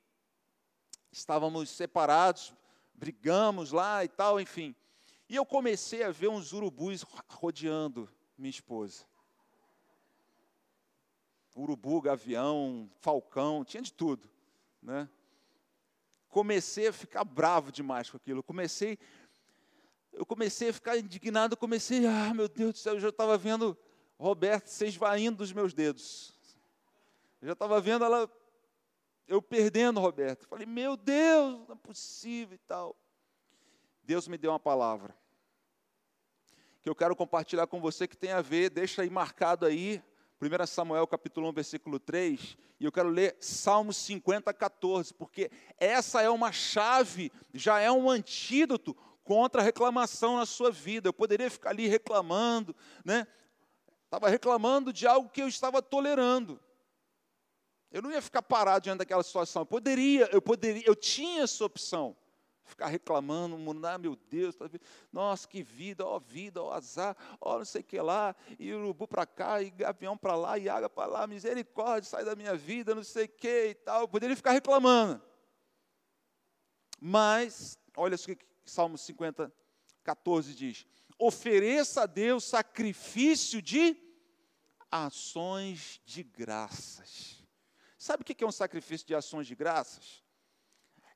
estávamos 1.11 1.69
separados, 1.69 2.55
brigamos 2.95 3.71
lá 3.71 4.03
e 4.03 4.07
tal, 4.07 4.41
enfim. 4.41 4.75
E 5.29 5.35
eu 5.35 5.45
comecei 5.45 6.01
a 6.01 6.09
ver 6.09 6.27
uns 6.27 6.53
urubus 6.53 7.05
rodeando 7.27 8.09
minha 8.35 8.49
esposa. 8.49 9.05
Urubu, 11.55 12.01
gavião, 12.01 12.89
falcão, 12.99 13.63
tinha 13.63 13.83
de 13.83 13.93
tudo, 13.93 14.27
né? 14.81 15.07
Comecei 16.29 16.87
a 16.87 16.93
ficar 16.93 17.23
bravo 17.23 17.71
demais 17.71 18.09
com 18.09 18.17
aquilo. 18.17 18.41
Comecei, 18.41 18.97
eu 20.11 20.25
comecei 20.25 20.69
a 20.69 20.73
ficar 20.73 20.97
indignado. 20.97 21.55
Comecei, 21.55 22.07
ah, 22.07 22.33
meu 22.33 22.49
Deus 22.49 22.73
do 22.73 22.79
céu, 22.79 22.95
eu 22.95 22.99
já 22.99 23.09
estava 23.09 23.37
vendo 23.37 23.77
Roberto 24.17 24.65
se 24.65 24.87
esvaindo 24.87 25.37
dos 25.37 25.53
meus 25.53 25.75
dedos. 25.75 26.33
Eu 27.39 27.49
já 27.49 27.53
estava 27.53 27.79
vendo 27.79 28.03
ela 28.03 28.27
eu 29.29 29.41
perdendo, 29.41 29.99
Roberto. 29.99 30.47
Falei, 30.47 30.65
meu 30.65 30.97
Deus, 30.97 31.67
não 31.67 31.75
é 31.75 31.77
possível 31.77 32.55
e 32.55 32.67
tal. 32.67 32.95
Deus 34.03 34.27
me 34.27 34.37
deu 34.37 34.51
uma 34.51 34.59
palavra 34.59 35.15
que 36.81 36.89
eu 36.89 36.95
quero 36.95 37.15
compartilhar 37.15 37.67
com 37.67 37.79
você 37.79 38.07
que 38.07 38.17
tem 38.17 38.31
a 38.31 38.41
ver, 38.41 38.69
deixa 38.69 39.01
aí 39.01 39.09
marcado 39.09 39.65
aí, 39.65 40.01
1 40.41 40.65
Samuel 40.65 41.05
capítulo 41.05 41.49
1, 41.49 41.53
versículo 41.53 41.99
3, 41.99 42.57
e 42.79 42.85
eu 42.85 42.91
quero 42.91 43.09
ler 43.09 43.35
Salmos 43.39 43.97
50, 43.97 44.53
14, 44.53 45.13
porque 45.13 45.51
essa 45.77 46.21
é 46.21 46.29
uma 46.29 46.51
chave, 46.51 47.31
já 47.53 47.79
é 47.79 47.91
um 47.91 48.09
antídoto 48.09 48.95
contra 49.23 49.61
a 49.61 49.63
reclamação 49.63 50.37
na 50.37 50.45
sua 50.45 50.71
vida. 50.71 51.09
Eu 51.09 51.13
poderia 51.13 51.51
ficar 51.51 51.71
ali 51.71 51.87
reclamando, 51.87 52.75
né? 53.03 53.27
Estava 54.05 54.29
reclamando 54.29 54.91
de 54.91 55.05
algo 55.05 55.29
que 55.29 55.41
eu 55.41 55.47
estava 55.47 55.81
tolerando. 55.81 56.59
Eu 57.91 58.01
não 58.01 58.11
ia 58.11 58.21
ficar 58.21 58.41
parado 58.41 58.83
diante 58.83 58.99
daquela 58.99 59.23
situação. 59.23 59.63
Eu 59.63 59.65
poderia, 59.65 60.29
eu 60.31 60.41
poderia, 60.41 60.83
eu 60.85 60.95
tinha 60.95 61.43
essa 61.43 61.65
opção. 61.65 62.15
Ficar 62.63 62.85
reclamando, 62.85 63.57
ah, 63.87 63.97
meu 63.97 64.15
Deus, 64.15 64.55
tá 64.55 64.69
nossa, 65.11 65.47
que 65.47 65.63
vida, 65.63 66.05
ó 66.05 66.19
vida, 66.19 66.61
ó 66.61 66.71
azar, 66.71 67.17
ó 67.41 67.57
não 67.57 67.65
sei 67.65 67.81
o 67.81 67.83
que 67.83 67.99
lá, 67.99 68.35
e 68.59 68.71
urubu 68.71 69.07
para 69.07 69.25
cá, 69.25 69.59
e 69.59 69.71
gavião 69.71 70.15
para 70.15 70.35
lá, 70.35 70.55
e 70.55 70.69
água 70.69 70.87
para 70.87 71.07
lá, 71.07 71.25
misericórdia, 71.25 72.07
sai 72.07 72.23
da 72.23 72.35
minha 72.35 72.55
vida, 72.55 72.93
não 72.93 73.03
sei 73.03 73.25
o 73.25 73.29
que 73.29 73.69
e 73.69 73.73
tal. 73.73 74.01
Eu 74.01 74.07
poderia 74.07 74.35
ficar 74.35 74.51
reclamando. 74.51 75.19
Mas, 77.01 77.75
olha 77.97 78.15
o 78.15 78.19
que 78.19 78.37
Salmo 78.63 78.99
50, 78.99 79.51
14 80.03 80.53
diz: 80.53 80.85
ofereça 81.17 82.03
a 82.03 82.05
Deus 82.05 82.43
sacrifício 82.43 83.61
de 83.61 83.97
ações 84.91 85.99
de 86.05 86.23
graças. 86.23 87.38
Sabe 87.99 88.21
o 88.21 88.25
que 88.25 88.41
é 88.41 88.47
um 88.47 88.51
sacrifício 88.51 89.05
de 89.05 89.13
ações 89.13 89.45
de 89.45 89.53
graças? 89.53 90.23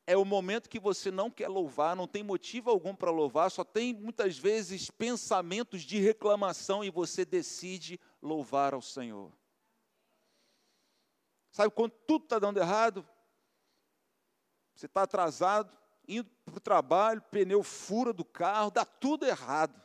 É 0.06 0.18
o 0.18 0.26
momento 0.26 0.70
que 0.70 0.82
você 0.82 1.10
não 1.10 1.32
quer 1.32 1.48
louvar, 1.48 1.96
não 1.96 2.06
tem 2.06 2.22
motivo 2.22 2.70
algum 2.70 2.94
para 2.94 3.10
louvar, 3.10 3.50
só 3.50 3.64
tem 3.64 3.94
muitas 3.94 4.38
vezes 4.38 4.92
pensamentos 4.92 5.84
de 5.84 5.98
reclamação 5.98 6.84
e 6.84 6.90
você 6.90 7.24
decide 7.24 7.98
louvar 8.22 8.74
ao 8.74 8.82
Senhor. 8.82 9.32
Sabe 11.54 11.72
quando 11.72 11.94
tudo 12.06 12.26
está 12.26 12.38
dando 12.38 12.60
errado? 12.60 13.08
Você 14.76 14.88
está 14.88 15.04
atrasado, 15.04 15.72
indo 16.06 16.30
para 16.44 16.58
o 16.58 16.60
trabalho, 16.60 17.22
pneu 17.32 17.64
fura 17.64 18.12
do 18.12 18.26
carro, 18.26 18.72
dá 18.72 18.84
tudo 18.84 19.26
errado. 19.26 19.82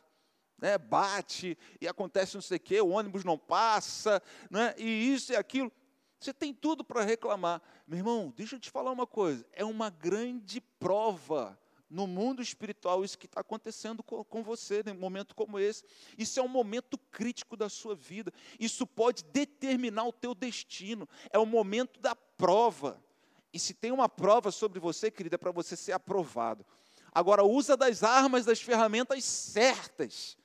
Né? 0.57 0.77
Bate 0.77 1.57
e 1.79 1.87
acontece 1.87 2.35
não 2.35 2.41
sei 2.41 2.57
o 2.57 2.59
quê, 2.59 2.81
o 2.81 2.89
ônibus 2.89 3.23
não 3.23 3.37
passa, 3.37 4.21
né? 4.51 4.75
e 4.77 5.13
isso 5.13 5.31
e 5.31 5.37
aquilo. 5.37 5.71
Você 6.19 6.33
tem 6.33 6.53
tudo 6.53 6.83
para 6.83 7.03
reclamar. 7.03 7.61
Meu 7.87 7.97
irmão, 7.97 8.33
deixa 8.35 8.55
eu 8.55 8.59
te 8.59 8.69
falar 8.69 8.91
uma 8.91 9.07
coisa: 9.07 9.45
é 9.53 9.63
uma 9.63 9.89
grande 9.89 10.59
prova 10.59 11.57
no 11.89 12.05
mundo 12.05 12.41
espiritual 12.41 13.03
isso 13.03 13.17
que 13.17 13.25
está 13.25 13.41
acontecendo 13.41 14.03
com, 14.03 14.23
com 14.23 14.43
você 14.43 14.83
num 14.83 14.93
momento 14.93 15.33
como 15.33 15.57
esse. 15.57 15.83
Isso 16.17 16.39
é 16.39 16.43
um 16.43 16.47
momento 16.47 16.97
crítico 16.97 17.57
da 17.57 17.67
sua 17.67 17.95
vida. 17.95 18.31
Isso 18.59 18.85
pode 18.85 19.23
determinar 19.23 20.05
o 20.05 20.13
teu 20.13 20.35
destino. 20.35 21.07
É 21.31 21.39
o 21.39 21.45
momento 21.45 21.99
da 21.99 22.15
prova. 22.15 23.03
E 23.51 23.57
se 23.57 23.73
tem 23.73 23.91
uma 23.91 24.07
prova 24.07 24.51
sobre 24.51 24.79
você, 24.79 25.09
querida, 25.09 25.35
é 25.35 25.37
para 25.37 25.51
você 25.51 25.75
ser 25.75 25.93
aprovado. 25.93 26.63
Agora, 27.11 27.43
usa 27.43 27.75
das 27.75 28.03
armas, 28.03 28.45
das 28.45 28.61
ferramentas 28.61 29.23
certas. 29.23 30.37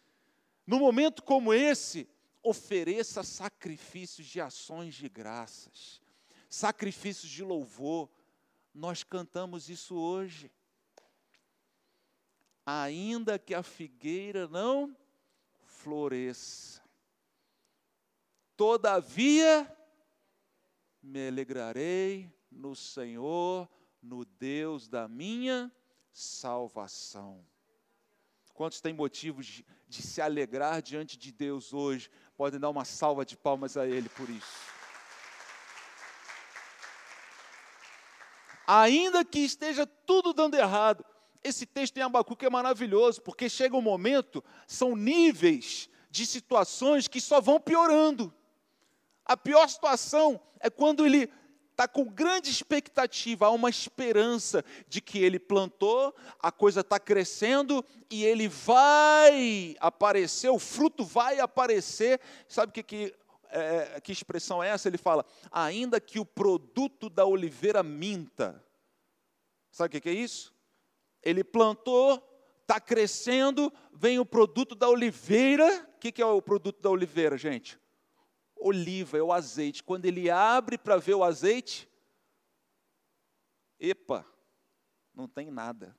No 0.67 0.79
momento 0.79 1.23
como 1.23 1.53
esse, 1.53 2.09
ofereça 2.45 3.23
sacrifícios 3.23 4.27
de 4.27 4.41
ações 4.41 4.95
de 4.95 5.09
graças, 5.09 6.03
sacrifícios 6.49 7.31
de 7.31 7.43
louvor. 7.43 8.11
Nós 8.75 9.03
cantamos 9.03 9.71
isso 9.71 9.97
hoje. 9.97 10.53
Ainda 12.67 13.39
que 13.39 13.55
a 13.55 13.63
figueira 13.63 14.47
não 14.47 14.97
floresça, 15.63 16.83
todavia 18.57 19.71
me 21.03 21.29
alegrarei 21.29 22.33
no 22.51 22.75
Senhor, 22.75 23.69
no 24.03 24.25
Deus 24.25 24.89
da 24.89 25.09
minha 25.09 25.73
salvação. 26.13 27.45
Quantos 28.55 28.81
têm 28.81 28.93
motivos 28.93 29.65
de, 29.89 30.03
se 30.03 30.23
alegrar 30.23 30.81
diante 30.81 31.19
de 31.19 31.33
Deus 31.33 31.73
hoje? 31.73 32.09
Podem 32.37 32.59
dar 32.59 32.71
uma 32.71 32.85
salva 32.85 33.25
de 33.25 33.37
palmas 33.37 33.77
a 33.77 33.87
Ele 33.87 34.09
por 34.09 34.29
isso. 34.29 34.75
Ainda 38.67 39.25
que 39.25 39.41
esteja 39.41 39.87
tudo 39.87 40.33
dando 40.33 40.57
errado, 40.57 41.05
esse 41.43 41.67
texto 41.67 41.99
em 41.99 42.01
Abacuque 42.01 42.47
é 42.47 42.51
maravilhoso, 42.51 43.21
porque 43.21 43.49
chega 43.49 43.77
um 43.77 43.83
momento, 43.83 44.43
são 44.67 44.97
níveis 44.97 45.91
de 46.11 46.25
situações 46.25 47.07
que 47.07 47.21
só 47.21 47.41
vão 47.41 47.61
piorando. 47.61 48.33
A 49.25 49.37
pior 49.37 49.69
situação 49.69 50.41
é 50.59 50.71
quando 50.71 51.05
ele 51.05 51.31
está 51.75 51.89
com 51.89 52.05
grande 52.05 52.51
expectativa, 52.51 53.47
há 53.47 53.51
uma 53.51 53.69
esperança 53.69 54.65
de 54.89 55.01
que 55.01 55.19
ele 55.19 55.41
plantou, 55.41 56.15
a 56.39 56.53
coisa 56.53 56.81
está 56.81 57.01
crescendo 57.01 57.85
e 58.09 58.25
ele 58.25 58.47
vai 58.47 59.75
aparecer, 59.81 60.49
o 60.51 60.59
fruto 60.59 61.05
vai 61.05 61.41
aparecer. 61.41 62.21
Sabe 62.49 62.73
que, 62.73 62.83
que, 62.83 63.15
é, 63.51 64.01
que 64.01 64.13
expressão 64.13 64.63
é 64.63 64.69
essa? 64.69 64.89
Ele 64.89 64.97
fala, 64.97 65.27
ainda 65.51 66.01
que 66.01 66.21
o 66.21 66.25
produto 66.25 67.11
da 67.11 67.27
oliveira 67.27 67.83
minta. 67.83 68.65
Sabe 69.73 69.89
o 69.89 69.91
que, 69.91 70.01
que 70.01 70.09
é 70.09 70.15
isso? 70.15 70.55
Ele 71.21 71.43
plantou, 71.43 72.23
está 72.63 72.79
crescendo, 72.79 73.73
vem 73.93 74.21
o 74.21 74.25
produto 74.25 74.77
da 74.77 74.89
oliveira. 74.89 75.89
O 75.97 75.99
que, 75.99 76.13
que 76.13 76.23
é 76.23 76.27
o 76.27 76.41
produto 76.41 76.81
da 76.81 76.91
oliveira, 76.91 77.37
gente? 77.37 77.77
Oliva, 78.57 79.19
é 79.19 79.23
o 79.23 79.33
azeite. 79.33 79.83
Quando 79.83 80.05
ele 80.05 80.31
abre 80.31 80.79
para 80.79 80.97
ver 80.97 81.15
o 81.15 81.25
azeite, 81.25 81.89
epa, 83.79 84.27
não 85.15 85.29
tem 85.29 85.51
nada. 85.51 85.97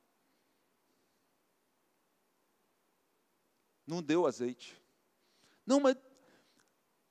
Não 3.86 4.02
deu 4.02 4.26
azeite. 4.26 4.82
Não, 5.65 5.80
mas 5.80 5.96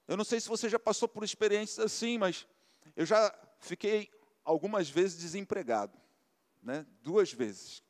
eu 0.07 0.16
não 0.16 0.24
sei 0.24 0.40
se 0.40 0.48
você 0.48 0.68
já 0.68 0.78
passou 0.78 1.09
por 1.09 1.24
experiências 1.24 1.78
assim, 1.78 2.18
mas 2.18 2.46
eu 2.96 3.07
já 3.07 3.33
fiquei 3.59 4.11
algumas 4.44 4.88
vezes 4.88 5.18
desempregado, 5.18 5.98
né? 6.62 6.87
Duas 7.00 7.33
vezes, 7.33 7.83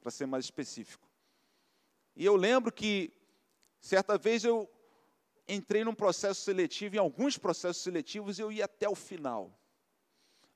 para 0.00 0.10
ser 0.10 0.26
mais 0.26 0.44
específico. 0.44 1.08
E 2.14 2.24
eu 2.24 2.36
lembro 2.36 2.70
que 2.70 3.12
certa 3.80 4.18
vez 4.18 4.44
eu 4.44 4.70
entrei 5.54 5.84
num 5.84 5.94
processo 5.94 6.40
seletivo, 6.42 6.96
em 6.96 6.98
alguns 6.98 7.36
processos 7.36 7.82
seletivos 7.82 8.38
eu 8.38 8.50
ia 8.52 8.64
até 8.64 8.88
o 8.88 8.94
final. 8.94 9.52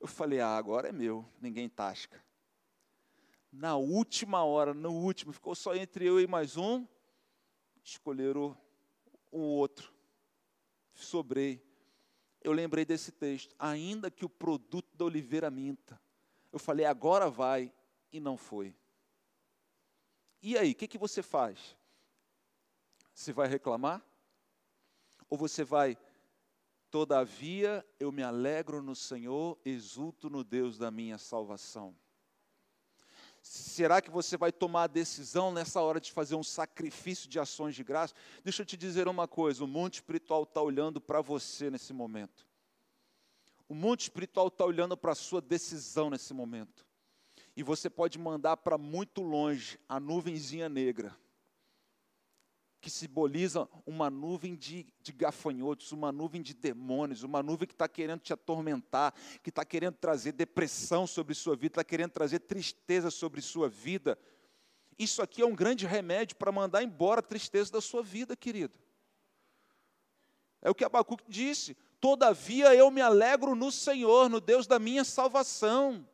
Eu 0.00 0.06
falei, 0.06 0.40
ah, 0.40 0.56
agora 0.56 0.88
é 0.88 0.92
meu, 0.92 1.26
ninguém 1.40 1.68
tasca. 1.68 2.22
Na 3.50 3.76
última 3.76 4.44
hora, 4.44 4.74
no 4.74 4.92
último, 4.92 5.32
ficou 5.32 5.54
só 5.54 5.74
entre 5.74 6.06
eu 6.06 6.20
e 6.20 6.26
mais 6.26 6.56
um, 6.56 6.86
escolheram 7.82 8.56
o 9.30 9.38
outro. 9.38 9.92
Sobrei. 10.92 11.62
Eu 12.42 12.52
lembrei 12.52 12.84
desse 12.84 13.10
texto, 13.12 13.54
ainda 13.58 14.10
que 14.10 14.24
o 14.24 14.28
produto 14.28 14.94
da 14.96 15.04
oliveira 15.04 15.50
minta. 15.50 16.00
Eu 16.52 16.58
falei, 16.58 16.84
agora 16.84 17.30
vai, 17.30 17.72
e 18.12 18.20
não 18.20 18.36
foi. 18.36 18.74
E 20.42 20.58
aí, 20.58 20.72
o 20.72 20.74
que, 20.74 20.86
que 20.86 20.98
você 20.98 21.22
faz? 21.22 21.76
Você 23.14 23.32
vai 23.32 23.48
reclamar? 23.48 24.04
Ou 25.34 25.38
você 25.38 25.64
vai, 25.64 25.98
todavia 26.92 27.84
eu 27.98 28.12
me 28.12 28.22
alegro 28.22 28.80
no 28.80 28.94
Senhor, 28.94 29.58
exulto 29.64 30.30
no 30.30 30.44
Deus 30.44 30.78
da 30.78 30.92
minha 30.92 31.18
salvação? 31.18 31.92
Será 33.42 34.00
que 34.00 34.12
você 34.12 34.36
vai 34.36 34.52
tomar 34.52 34.84
a 34.84 34.86
decisão 34.86 35.50
nessa 35.50 35.80
hora 35.80 36.00
de 36.00 36.12
fazer 36.12 36.36
um 36.36 36.44
sacrifício 36.44 37.28
de 37.28 37.40
ações 37.40 37.74
de 37.74 37.82
graça? 37.82 38.14
Deixa 38.44 38.62
eu 38.62 38.66
te 38.66 38.76
dizer 38.76 39.08
uma 39.08 39.26
coisa: 39.26 39.64
o 39.64 39.66
mundo 39.66 39.94
espiritual 39.94 40.44
está 40.44 40.62
olhando 40.62 41.00
para 41.00 41.20
você 41.20 41.68
nesse 41.68 41.92
momento. 41.92 42.46
O 43.68 43.74
mundo 43.74 44.02
espiritual 44.02 44.46
está 44.46 44.64
olhando 44.64 44.96
para 44.96 45.10
a 45.10 45.16
sua 45.16 45.40
decisão 45.40 46.10
nesse 46.10 46.32
momento. 46.32 46.86
E 47.56 47.64
você 47.64 47.90
pode 47.90 48.20
mandar 48.20 48.58
para 48.58 48.78
muito 48.78 49.20
longe 49.20 49.80
a 49.88 49.98
nuvenzinha 49.98 50.68
negra 50.68 51.12
que 52.84 52.90
simboliza 52.90 53.66
uma 53.86 54.10
nuvem 54.10 54.54
de, 54.54 54.86
de 55.00 55.10
gafanhotos, 55.10 55.90
uma 55.90 56.12
nuvem 56.12 56.42
de 56.42 56.52
demônios, 56.52 57.22
uma 57.22 57.42
nuvem 57.42 57.66
que 57.66 57.72
está 57.72 57.88
querendo 57.88 58.20
te 58.20 58.30
atormentar, 58.30 59.14
que 59.42 59.48
está 59.48 59.64
querendo 59.64 59.94
trazer 59.94 60.32
depressão 60.32 61.06
sobre 61.06 61.34
sua 61.34 61.56
vida, 61.56 61.68
está 61.68 61.82
querendo 61.82 62.10
trazer 62.10 62.40
tristeza 62.40 63.10
sobre 63.10 63.40
sua 63.40 63.70
vida. 63.70 64.18
Isso 64.98 65.22
aqui 65.22 65.40
é 65.40 65.46
um 65.46 65.54
grande 65.54 65.86
remédio 65.86 66.36
para 66.36 66.52
mandar 66.52 66.82
embora 66.82 67.20
a 67.20 67.22
tristeza 67.22 67.72
da 67.72 67.80
sua 67.80 68.02
vida, 68.02 68.36
querido. 68.36 68.78
É 70.60 70.68
o 70.68 70.74
que 70.74 70.84
Abacuque 70.84 71.24
disse: 71.26 71.74
Todavia 71.98 72.74
eu 72.74 72.90
me 72.90 73.00
alegro 73.00 73.54
no 73.54 73.72
Senhor, 73.72 74.28
no 74.28 74.42
Deus 74.42 74.66
da 74.66 74.78
minha 74.78 75.04
salvação. 75.04 76.06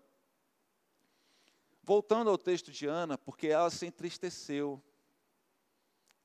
Voltando 1.83 2.31
ao 2.31 2.39
texto 2.39 2.71
de 2.71 2.87
Ana, 2.87 3.19
porque 3.19 3.49
ela 3.49 3.71
se 3.71 3.87
entristeceu 3.87 4.81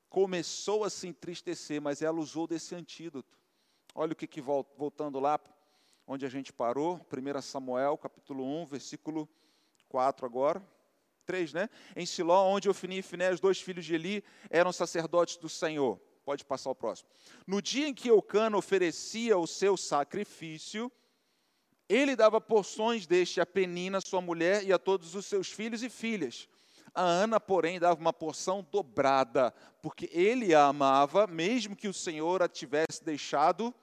começou 0.08 0.84
a 0.84 0.90
se 0.90 1.08
entristecer, 1.08 1.80
mas 1.80 2.02
ela 2.02 2.18
usou 2.18 2.46
desse 2.46 2.74
antídoto. 2.74 3.38
Olha 3.94 4.12
o 4.12 4.16
que, 4.16 4.26
que 4.26 4.40
voltando 4.40 5.18
lá, 5.18 5.40
onde 6.06 6.24
a 6.24 6.28
gente 6.28 6.52
parou, 6.52 7.00
1 7.10 7.42
Samuel, 7.42 7.96
capítulo 7.96 8.44
1, 8.62 8.66
versículo 8.66 9.28
4 9.88 10.26
agora. 10.26 10.62
3, 11.24 11.52
né? 11.52 11.68
Em 11.96 12.06
Siló, 12.06 12.46
onde 12.46 12.68
Ofni 12.68 12.98
e 12.98 13.02
Finé, 13.02 13.32
os 13.32 13.40
dois 13.40 13.60
filhos 13.60 13.84
de 13.84 13.94
Eli, 13.94 14.24
eram 14.48 14.72
sacerdotes 14.72 15.36
do 15.36 15.48
Senhor. 15.48 15.98
Pode 16.24 16.44
passar 16.44 16.70
o 16.70 16.74
próximo. 16.74 17.08
No 17.46 17.60
dia 17.60 17.88
em 17.88 17.94
que 17.94 18.08
Eucana 18.08 18.56
oferecia 18.56 19.36
o 19.36 19.46
seu 19.46 19.76
sacrifício, 19.76 20.90
ele 21.88 22.16
dava 22.16 22.40
porções 22.40 23.06
deste 23.06 23.40
a 23.40 23.46
Penina, 23.46 24.00
sua 24.00 24.20
mulher, 24.20 24.64
e 24.64 24.72
a 24.72 24.78
todos 24.78 25.14
os 25.14 25.26
seus 25.26 25.50
filhos 25.50 25.82
e 25.82 25.88
filhas. 25.88 26.48
A 26.96 27.02
Ana, 27.02 27.38
porém, 27.38 27.78
dava 27.78 28.00
uma 28.00 28.12
porção 28.12 28.66
dobrada, 28.72 29.52
porque 29.82 30.08
ele 30.10 30.54
a 30.54 30.64
amava, 30.64 31.26
mesmo 31.26 31.76
que 31.76 31.88
o 31.88 31.92
Senhor 31.92 32.42
a 32.42 32.48
tivesse 32.48 33.04
deixado 33.04 33.74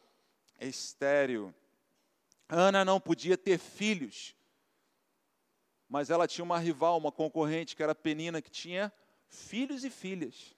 estéril. 0.59 1.53
Ana 2.49 2.83
não 2.83 2.99
podia 2.99 3.37
ter 3.37 3.59
filhos, 3.59 4.35
mas 5.87 6.09
ela 6.09 6.27
tinha 6.27 6.43
uma 6.43 6.57
rival, 6.57 6.97
uma 6.97 7.11
concorrente, 7.11 7.75
que 7.75 7.83
era 7.83 7.93
Penina, 7.93 8.41
que 8.41 8.49
tinha 8.49 8.91
filhos 9.27 9.85
e 9.85 9.91
filhas. 9.91 10.55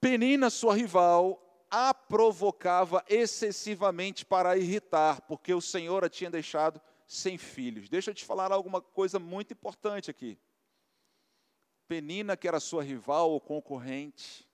Penina, 0.00 0.48
sua 0.48 0.76
rival, 0.76 1.66
a 1.68 1.92
provocava 1.92 3.04
excessivamente 3.08 4.24
para 4.24 4.56
irritar, 4.56 5.22
porque 5.22 5.52
o 5.52 5.60
Senhor 5.60 6.04
a 6.04 6.08
tinha 6.08 6.30
deixado 6.30 6.80
sem 7.04 7.36
filhos. 7.36 7.88
Deixa 7.88 8.12
eu 8.12 8.14
te 8.14 8.24
falar 8.24 8.52
alguma 8.52 8.80
coisa 8.80 9.18
muito 9.18 9.52
importante 9.52 10.08
aqui. 10.08 10.38
Penina, 11.88 12.36
que 12.36 12.46
era 12.46 12.60
sua 12.60 12.82
rival 12.82 13.30
ou 13.30 13.40
concorrente, 13.40 14.46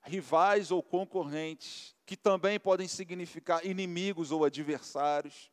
rivais 0.00 0.70
ou 0.70 0.82
concorrentes, 0.82 1.94
que 2.06 2.16
também 2.16 2.58
podem 2.58 2.88
significar 2.88 3.64
inimigos 3.66 4.32
ou 4.32 4.44
adversários, 4.44 5.52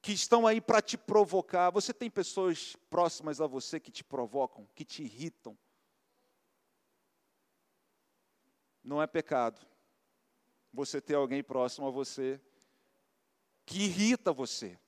que 0.00 0.12
estão 0.12 0.46
aí 0.46 0.60
para 0.60 0.80
te 0.80 0.96
provocar. 0.96 1.70
Você 1.70 1.92
tem 1.92 2.10
pessoas 2.10 2.74
próximas 2.88 3.40
a 3.40 3.46
você 3.46 3.78
que 3.78 3.90
te 3.90 4.02
provocam, 4.02 4.66
que 4.74 4.84
te 4.84 5.02
irritam. 5.02 5.56
Não 8.82 9.02
é 9.02 9.06
pecado 9.06 9.66
você 10.72 11.00
ter 11.00 11.14
alguém 11.14 11.42
próximo 11.42 11.86
a 11.86 11.90
você 11.90 12.40
que 13.64 13.84
irrita 13.84 14.32
você. 14.32 14.78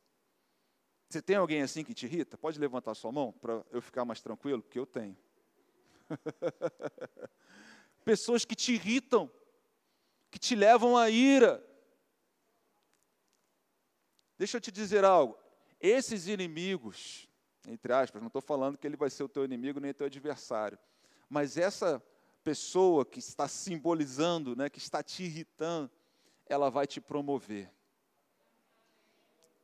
Você 1.09 1.23
tem 1.23 1.37
alguém 1.37 1.63
assim 1.63 1.85
que 1.85 1.95
te 1.95 2.07
irrita? 2.07 2.37
Pode 2.37 2.59
levantar 2.59 2.95
sua 2.95 3.13
mão 3.13 3.33
para 3.33 3.65
eu 3.71 3.81
ficar 3.81 4.05
mais 4.05 4.21
tranquilo, 4.21 4.63
porque 4.63 4.79
eu 4.79 4.87
tenho. 4.87 5.17
Pessoas 8.05 8.45
que 8.45 8.55
te 8.55 8.73
irritam, 8.73 9.31
que 10.31 10.39
te 10.39 10.55
levam 10.55 10.97
à 10.97 11.09
ira. 11.09 11.65
Deixa 14.37 14.57
eu 14.57 14.61
te 14.61 14.73
dizer 14.73 15.05
algo. 15.05 15.39
Esses 15.81 16.27
inimigos, 16.27 17.29
entre 17.69 17.93
aspas, 17.93 18.21
não 18.21 18.29
estou 18.29 18.43
falando 18.43 18.77
que 18.77 18.87
ele 18.87 18.97
vai 18.97 19.11
ser 19.11 19.23
o 19.23 19.29
teu 19.29 19.45
inimigo 19.45 19.79
nem 19.79 19.93
o 19.93 19.95
teu 19.95 20.07
adversário, 20.07 20.79
mas 21.29 21.57
essa 21.57 22.03
pessoa 22.43 23.05
que 23.05 23.19
está 23.19 23.49
simbolizando, 23.49 24.55
né, 24.57 24.69
que 24.69 24.79
está 24.79 25.03
te 25.03 25.25
irritando, 25.25 25.91
ela 26.47 26.71
vai 26.71 26.87
te 26.87 27.01
promover 27.01 27.71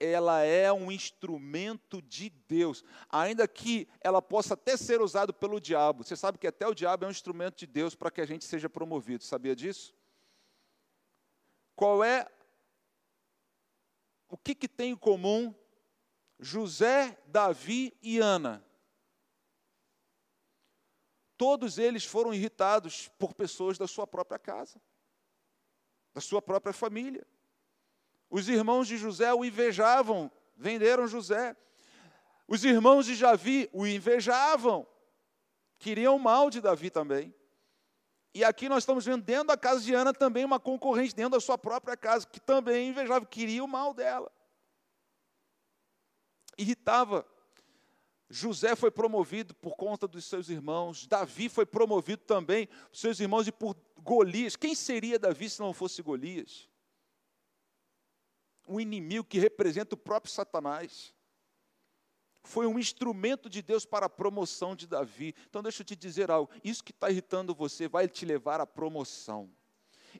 ela 0.04 0.42
é 0.42 0.72
um 0.72 0.90
instrumento 0.90 2.02
de 2.02 2.30
Deus, 2.30 2.84
ainda 3.08 3.46
que 3.46 3.88
ela 4.00 4.20
possa 4.20 4.54
até 4.54 4.76
ser 4.76 5.00
usada 5.00 5.32
pelo 5.32 5.60
diabo. 5.60 6.02
Você 6.02 6.16
sabe 6.16 6.38
que 6.38 6.46
até 6.46 6.66
o 6.66 6.74
diabo 6.74 7.04
é 7.04 7.08
um 7.08 7.12
instrumento 7.12 7.58
de 7.58 7.66
Deus 7.66 7.94
para 7.94 8.10
que 8.10 8.20
a 8.20 8.26
gente 8.26 8.44
seja 8.44 8.68
promovido, 8.68 9.22
sabia 9.22 9.54
disso? 9.54 9.94
Qual 11.76 12.02
é 12.02 12.26
o 14.28 14.36
que, 14.36 14.54
que 14.54 14.68
tem 14.68 14.92
em 14.92 14.96
comum 14.96 15.54
José, 16.38 17.18
Davi 17.26 17.96
e 18.02 18.18
Ana? 18.18 18.64
Todos 21.36 21.78
eles 21.78 22.04
foram 22.04 22.32
irritados 22.32 23.08
por 23.18 23.34
pessoas 23.34 23.76
da 23.76 23.86
sua 23.86 24.06
própria 24.06 24.38
casa, 24.38 24.80
da 26.14 26.20
sua 26.20 26.40
própria 26.40 26.72
família. 26.72 27.26
Os 28.32 28.48
irmãos 28.48 28.88
de 28.88 28.96
José 28.96 29.30
o 29.34 29.44
invejavam, 29.44 30.32
venderam 30.56 31.06
José. 31.06 31.54
Os 32.48 32.64
irmãos 32.64 33.04
de 33.04 33.14
Javi 33.14 33.68
o 33.74 33.86
invejavam, 33.86 34.86
queriam 35.78 36.16
o 36.16 36.18
mal 36.18 36.48
de 36.48 36.58
Davi 36.58 36.88
também. 36.88 37.34
E 38.34 38.42
aqui 38.42 38.70
nós 38.70 38.84
estamos 38.84 39.04
vendo 39.04 39.22
dentro 39.22 39.48
da 39.48 39.56
casa 39.58 39.82
de 39.82 39.92
Ana 39.92 40.14
também 40.14 40.46
uma 40.46 40.58
concorrente 40.58 41.14
dentro 41.14 41.32
da 41.32 41.40
sua 41.40 41.58
própria 41.58 41.94
casa, 41.94 42.26
que 42.26 42.40
também 42.40 42.88
invejava, 42.88 43.26
queria 43.26 43.62
o 43.62 43.68
mal 43.68 43.92
dela. 43.92 44.32
Irritava. 46.56 47.26
José 48.30 48.74
foi 48.74 48.90
promovido 48.90 49.54
por 49.56 49.76
conta 49.76 50.08
dos 50.08 50.24
seus 50.24 50.48
irmãos, 50.48 51.06
Davi 51.06 51.50
foi 51.50 51.66
promovido 51.66 52.22
também 52.22 52.66
por 52.66 52.96
seus 52.96 53.20
irmãos 53.20 53.46
e 53.46 53.52
por 53.52 53.76
Golias. 53.98 54.56
Quem 54.56 54.74
seria 54.74 55.18
Davi 55.18 55.50
se 55.50 55.60
não 55.60 55.74
fosse 55.74 56.00
Golias? 56.00 56.71
Um 58.72 58.80
inimigo 58.80 59.24
que 59.24 59.38
representa 59.38 59.94
o 59.94 59.98
próprio 59.98 60.32
Satanás. 60.32 61.14
Foi 62.42 62.66
um 62.66 62.78
instrumento 62.78 63.48
de 63.48 63.62
Deus 63.62 63.84
para 63.84 64.06
a 64.06 64.10
promoção 64.10 64.74
de 64.74 64.86
Davi. 64.86 65.34
Então, 65.48 65.62
deixa 65.62 65.82
eu 65.82 65.86
te 65.86 65.94
dizer 65.94 66.30
algo: 66.30 66.50
isso 66.64 66.82
que 66.82 66.90
está 66.90 67.10
irritando 67.10 67.54
você 67.54 67.86
vai 67.86 68.08
te 68.08 68.24
levar 68.24 68.60
à 68.60 68.66
promoção. 68.66 69.50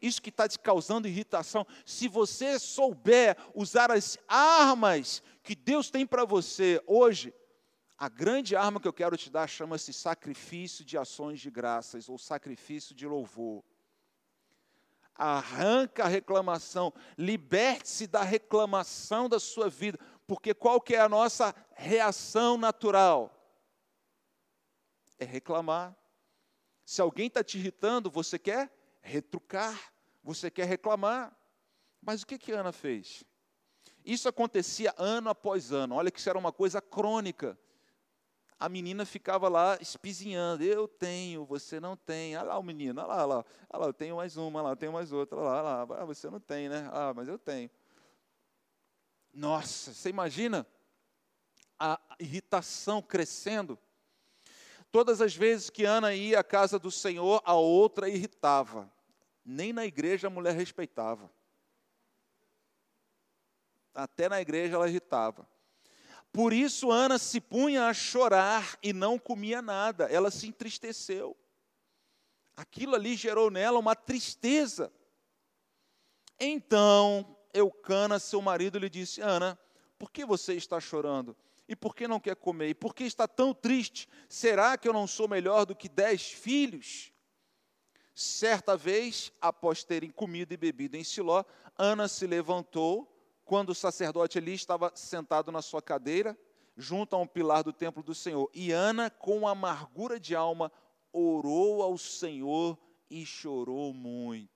Isso 0.00 0.22
que 0.22 0.30
está 0.30 0.48
te 0.48 0.58
causando 0.58 1.06
irritação, 1.06 1.66
se 1.84 2.08
você 2.08 2.58
souber 2.58 3.36
usar 3.54 3.90
as 3.90 4.16
armas 4.26 5.22
que 5.42 5.54
Deus 5.54 5.90
tem 5.90 6.06
para 6.06 6.24
você 6.24 6.82
hoje, 6.86 7.34
a 7.98 8.08
grande 8.08 8.56
arma 8.56 8.80
que 8.80 8.88
eu 8.88 8.92
quero 8.92 9.18
te 9.18 9.28
dar 9.28 9.46
chama-se 9.46 9.92
sacrifício 9.92 10.82
de 10.82 10.96
ações 10.96 11.40
de 11.40 11.50
graças 11.50 12.08
ou 12.08 12.16
sacrifício 12.16 12.94
de 12.94 13.06
louvor 13.06 13.62
arranca 15.14 16.04
a 16.04 16.08
reclamação, 16.08 16.92
liberte-se 17.16 18.06
da 18.06 18.22
reclamação 18.22 19.28
da 19.28 19.38
sua 19.38 19.68
vida, 19.68 19.98
porque 20.26 20.54
qual 20.54 20.80
que 20.80 20.94
é 20.94 21.00
a 21.00 21.08
nossa 21.08 21.54
reação 21.74 22.56
natural? 22.56 23.30
É 25.18 25.24
reclamar. 25.24 25.96
Se 26.84 27.00
alguém 27.00 27.26
está 27.28 27.44
te 27.44 27.58
irritando, 27.58 28.10
você 28.10 28.38
quer 28.38 28.70
retrucar, 29.00 29.92
você 30.22 30.50
quer 30.50 30.66
reclamar. 30.66 31.36
Mas 32.00 32.22
o 32.22 32.26
que 32.26 32.38
que 32.38 32.52
Ana 32.52 32.72
fez? 32.72 33.24
Isso 34.04 34.28
acontecia 34.28 34.92
ano 34.98 35.30
após 35.30 35.70
ano. 35.72 35.94
Olha 35.94 36.10
que 36.10 36.18
isso 36.18 36.28
era 36.28 36.38
uma 36.38 36.52
coisa 36.52 36.80
crônica 36.80 37.58
a 38.62 38.68
menina 38.68 39.04
ficava 39.04 39.48
lá 39.48 39.76
espizinhando. 39.80 40.62
Eu 40.62 40.86
tenho, 40.86 41.44
você 41.44 41.80
não 41.80 41.96
tem. 41.96 42.36
Olha 42.36 42.44
lá 42.44 42.58
o 42.60 42.62
menino, 42.62 43.00
olha 43.00 43.08
lá, 43.08 43.16
olha 43.16 43.26
lá, 43.26 43.44
olha 43.70 43.80
lá 43.80 43.86
eu 43.88 43.92
tenho 43.92 44.16
mais 44.16 44.36
uma, 44.36 44.60
olha 44.60 44.66
lá, 44.66 44.70
eu 44.70 44.76
tenho 44.76 44.92
mais 44.92 45.10
outra, 45.10 45.36
olha 45.36 45.62
lá, 45.62 45.84
olha 45.84 45.94
lá. 45.94 46.02
Ah, 46.02 46.04
você 46.04 46.30
não 46.30 46.38
tem, 46.38 46.68
né? 46.68 46.88
Ah, 46.92 47.12
mas 47.12 47.26
eu 47.26 47.36
tenho. 47.36 47.68
Nossa, 49.34 49.92
você 49.92 50.10
imagina 50.10 50.64
a 51.76 51.98
irritação 52.20 53.02
crescendo? 53.02 53.76
Todas 54.92 55.20
as 55.20 55.34
vezes 55.34 55.68
que 55.68 55.84
Ana 55.84 56.14
ia 56.14 56.38
à 56.38 56.44
casa 56.44 56.78
do 56.78 56.90
Senhor, 56.90 57.42
a 57.44 57.54
outra 57.54 58.08
irritava. 58.08 58.88
Nem 59.44 59.72
na 59.72 59.84
igreja 59.84 60.28
a 60.28 60.30
mulher 60.30 60.54
respeitava. 60.54 61.28
Até 63.92 64.28
na 64.28 64.40
igreja 64.40 64.76
ela 64.76 64.88
irritava. 64.88 65.48
Por 66.32 66.52
isso 66.52 66.90
Ana 66.90 67.18
se 67.18 67.40
punha 67.40 67.86
a 67.86 67.94
chorar 67.94 68.78
e 68.82 68.92
não 68.92 69.18
comia 69.18 69.60
nada, 69.60 70.06
ela 70.06 70.30
se 70.30 70.46
entristeceu. 70.46 71.36
Aquilo 72.56 72.94
ali 72.94 73.14
gerou 73.14 73.50
nela 73.50 73.78
uma 73.78 73.94
tristeza. 73.94 74.92
Então 76.40 77.36
Eucana, 77.52 78.18
seu 78.18 78.40
marido, 78.40 78.78
lhe 78.78 78.88
disse: 78.88 79.20
Ana, 79.20 79.58
por 79.98 80.10
que 80.10 80.24
você 80.24 80.54
está 80.54 80.80
chorando? 80.80 81.36
E 81.68 81.76
por 81.76 81.94
que 81.94 82.08
não 82.08 82.18
quer 82.18 82.36
comer? 82.36 82.70
E 82.70 82.74
por 82.74 82.94
que 82.94 83.04
está 83.04 83.28
tão 83.28 83.54
triste? 83.54 84.08
Será 84.28 84.76
que 84.76 84.88
eu 84.88 84.92
não 84.92 85.06
sou 85.06 85.28
melhor 85.28 85.64
do 85.64 85.76
que 85.76 85.88
dez 85.88 86.30
filhos? 86.30 87.12
Certa 88.14 88.76
vez, 88.76 89.32
após 89.40 89.84
terem 89.84 90.10
comido 90.10 90.52
e 90.52 90.56
bebido 90.56 90.96
em 90.96 91.04
Siló, 91.04 91.44
Ana 91.78 92.08
se 92.08 92.26
levantou 92.26 93.11
quando 93.44 93.70
o 93.70 93.74
sacerdote 93.74 94.38
ali 94.38 94.54
estava 94.54 94.92
sentado 94.94 95.50
na 95.50 95.62
sua 95.62 95.82
cadeira, 95.82 96.38
junto 96.76 97.14
a 97.14 97.18
um 97.18 97.26
pilar 97.26 97.62
do 97.62 97.72
templo 97.72 98.02
do 98.02 98.14
Senhor. 98.14 98.50
E 98.54 98.72
Ana, 98.72 99.10
com 99.10 99.46
amargura 99.46 100.18
de 100.18 100.34
alma, 100.34 100.72
orou 101.12 101.82
ao 101.82 101.98
Senhor 101.98 102.78
e 103.10 103.26
chorou 103.26 103.92
muito. 103.92 104.50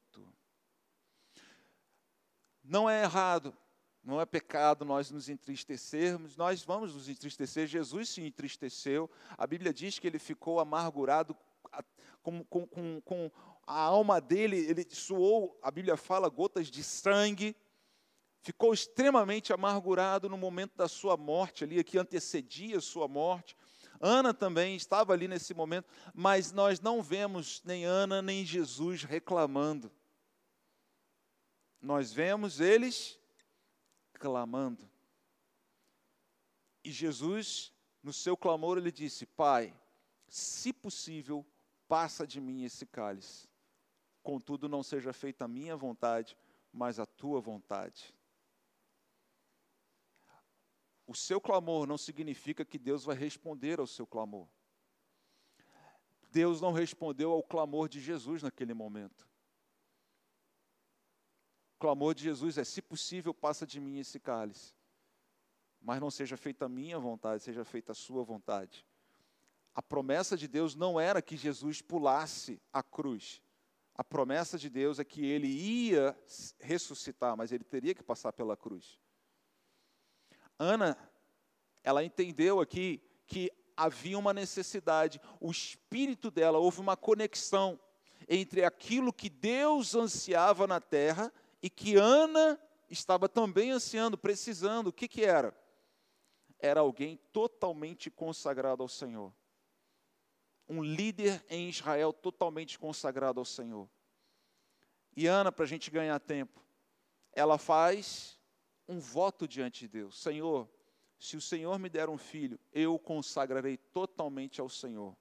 Não 2.65 2.89
é 2.89 3.03
errado, 3.03 3.57
não 4.03 4.21
é 4.21 4.25
pecado 4.25 4.85
nós 4.85 5.11
nos 5.11 5.29
entristecermos, 5.29 6.37
nós 6.37 6.63
vamos 6.63 6.95
nos 6.95 7.09
entristecer. 7.09 7.67
Jesus 7.67 8.09
se 8.09 8.23
entristeceu, 8.23 9.11
a 9.37 9.47
Bíblia 9.47 9.73
diz 9.73 9.99
que 9.99 10.07
ele 10.07 10.19
ficou 10.19 10.59
amargurado 10.59 11.37
com, 12.23 12.43
com, 12.45 12.67
com, 12.67 13.01
com 13.03 13.31
a 13.67 13.81
alma 13.81 14.21
dele, 14.21 14.57
ele 14.57 14.87
suou, 14.91 15.59
a 15.63 15.71
Bíblia 15.71 15.97
fala, 15.97 16.29
gotas 16.29 16.69
de 16.69 16.83
sangue 16.83 17.55
ficou 18.47 18.73
extremamente 18.73 19.53
amargurado 19.53 20.29
no 20.29 20.39
momento 20.39 20.77
da 20.77 20.87
sua 20.87 21.17
morte, 21.17 21.65
ali 21.65 21.83
que 21.83 21.99
antecedia 21.99 22.79
a 22.79 22.81
sua 22.81 23.09
morte. 23.09 23.57
Ana 24.01 24.33
também 24.33 24.77
estava 24.77 25.13
ali 25.13 25.27
nesse 25.27 25.53
momento, 25.53 25.89
mas 26.15 26.53
nós 26.53 26.79
não 26.79 27.03
vemos 27.03 27.61
nem 27.65 27.85
Ana 27.85 28.23
nem 28.23 28.45
Jesus 28.45 29.03
reclamando. 29.03 29.91
Nós 31.83 32.13
vemos 32.13 32.61
eles 32.61 33.19
clamando. 34.15 34.89
E 36.85 36.93
Jesus, 36.93 37.73
no 38.01 38.13
seu 38.13 38.37
clamor, 38.37 38.79
ele 38.79 38.93
disse: 38.93 39.27
Pai, 39.27 39.75
se 40.29 40.73
possível, 40.73 41.45
passa 41.89 42.25
de 42.25 42.41
mim 42.41 42.63
esse 42.63 42.87
cálice. 42.87 43.49
Contudo, 44.23 44.69
não 44.69 44.85
seja 44.85 45.13
feita 45.13 45.47
a 45.47 45.49
minha 45.49 45.77
vontade, 45.77 46.37
mas 46.73 47.01
a 47.01 47.07
tua 47.07 47.41
vontade. 47.41 48.16
O 51.07 51.15
seu 51.15 51.41
clamor 51.41 51.87
não 51.87 51.97
significa 51.97 52.65
que 52.65 52.79
Deus 52.79 53.05
vai 53.05 53.17
responder 53.17 53.79
ao 53.79 53.87
seu 53.87 54.07
clamor. 54.07 54.49
Deus 56.33 56.61
não 56.61 56.73
respondeu 56.73 57.31
ao 57.31 57.43
clamor 57.43 57.89
de 57.89 58.01
Jesus 58.01 58.43
naquele 58.43 58.75
momento. 58.75 59.27
O 61.77 61.79
clamor 61.79 62.15
de 62.15 62.25
Jesus 62.25 62.59
é: 62.59 62.65
se 62.65 62.83
possível, 62.83 63.33
passa 63.33 63.67
de 63.67 63.79
mim 63.79 63.99
esse 63.99 64.19
cálice. 64.19 64.75
Mas 65.81 66.01
não 66.01 66.11
seja 66.11 66.37
feita 66.37 66.65
a 66.65 66.69
minha 66.69 66.99
vontade, 66.99 67.43
seja 67.43 67.65
feita 67.65 67.93
a 67.93 67.95
sua 67.95 68.25
vontade. 68.25 68.85
A 69.75 69.83
promessa 69.83 70.37
de 70.37 70.49
Deus 70.49 70.75
não 70.75 70.99
era 70.99 71.23
que 71.23 71.37
Jesus 71.37 71.81
pulasse 71.81 72.61
a 72.73 72.83
cruz. 72.83 73.43
A 73.95 74.03
promessa 74.03 74.59
de 74.59 74.69
Deus 74.69 74.99
é 74.99 75.05
que 75.05 75.25
ele 75.25 75.47
ia 75.47 76.19
ressuscitar, 76.59 77.37
mas 77.37 77.53
ele 77.53 77.65
teria 77.65 77.95
que 77.95 78.03
passar 78.03 78.33
pela 78.33 78.57
cruz. 78.57 78.99
Ana, 80.59 80.97
ela 81.83 82.05
entendeu 82.05 82.61
aqui 82.61 83.03
que 83.27 83.51
havia 83.77 84.19
uma 84.19 84.33
necessidade, 84.33 85.21
o 85.41 85.51
espírito 85.51 86.31
dela, 86.31 86.59
houve 86.59 86.81
uma 86.81 86.97
conexão 86.97 87.79
entre 88.29 88.65
aquilo 88.65 89.13
que 89.13 89.29
Deus 89.29 89.95
ansiava 89.95 90.67
na 90.67 90.81
terra 90.81 91.33
e 91.63 91.69
que 91.69 91.97
Ana 91.97 92.59
estava 92.89 93.29
também 93.29 93.71
ansiando, 93.71 94.17
precisando. 94.17 94.89
O 94.89 94.93
que, 94.93 95.07
que 95.07 95.25
era? 95.25 95.55
Era 96.59 96.81
alguém 96.81 97.19
totalmente 97.33 98.11
consagrado 98.11 98.83
ao 98.83 98.89
Senhor 98.89 99.33
um 100.69 100.83
líder 100.83 101.45
em 101.49 101.69
Israel 101.69 102.13
totalmente 102.13 102.79
consagrado 102.79 103.39
ao 103.39 103.45
Senhor. 103.45 103.89
E 105.17 105.27
Ana, 105.27 105.53
para 105.53 105.65
a 105.65 105.69
gente 105.69 105.91
ganhar 105.91 106.19
tempo, 106.21 106.61
ela 107.33 107.57
faz 107.57 108.36
um 108.89 108.99
voto 108.99 109.47
diante 109.47 109.81
de 109.81 109.89
Deus: 109.89 110.21
Senhor, 110.21 110.69
se 111.19 111.37
o 111.37 111.41
Senhor 111.41 111.79
me 111.79 111.89
der 111.89 112.09
um 112.09 112.19
filho, 112.19 112.59
eu 112.73 112.95
o 112.95 112.99
consagrarei 112.99 113.77
totalmente 113.77 114.61
ao 114.61 114.69
Senhor. 114.69 115.17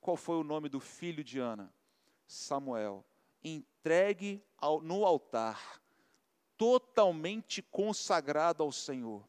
Qual 0.00 0.16
foi 0.16 0.36
o 0.36 0.44
nome 0.44 0.68
do 0.68 0.80
filho 0.80 1.22
de 1.22 1.38
Ana? 1.38 1.72
Samuel. 2.26 3.04
Entregue 3.42 4.42
ao, 4.56 4.80
no 4.80 5.04
altar, 5.04 5.82
totalmente 6.56 7.62
consagrado 7.62 8.62
ao 8.62 8.70
Senhor. 8.70 9.26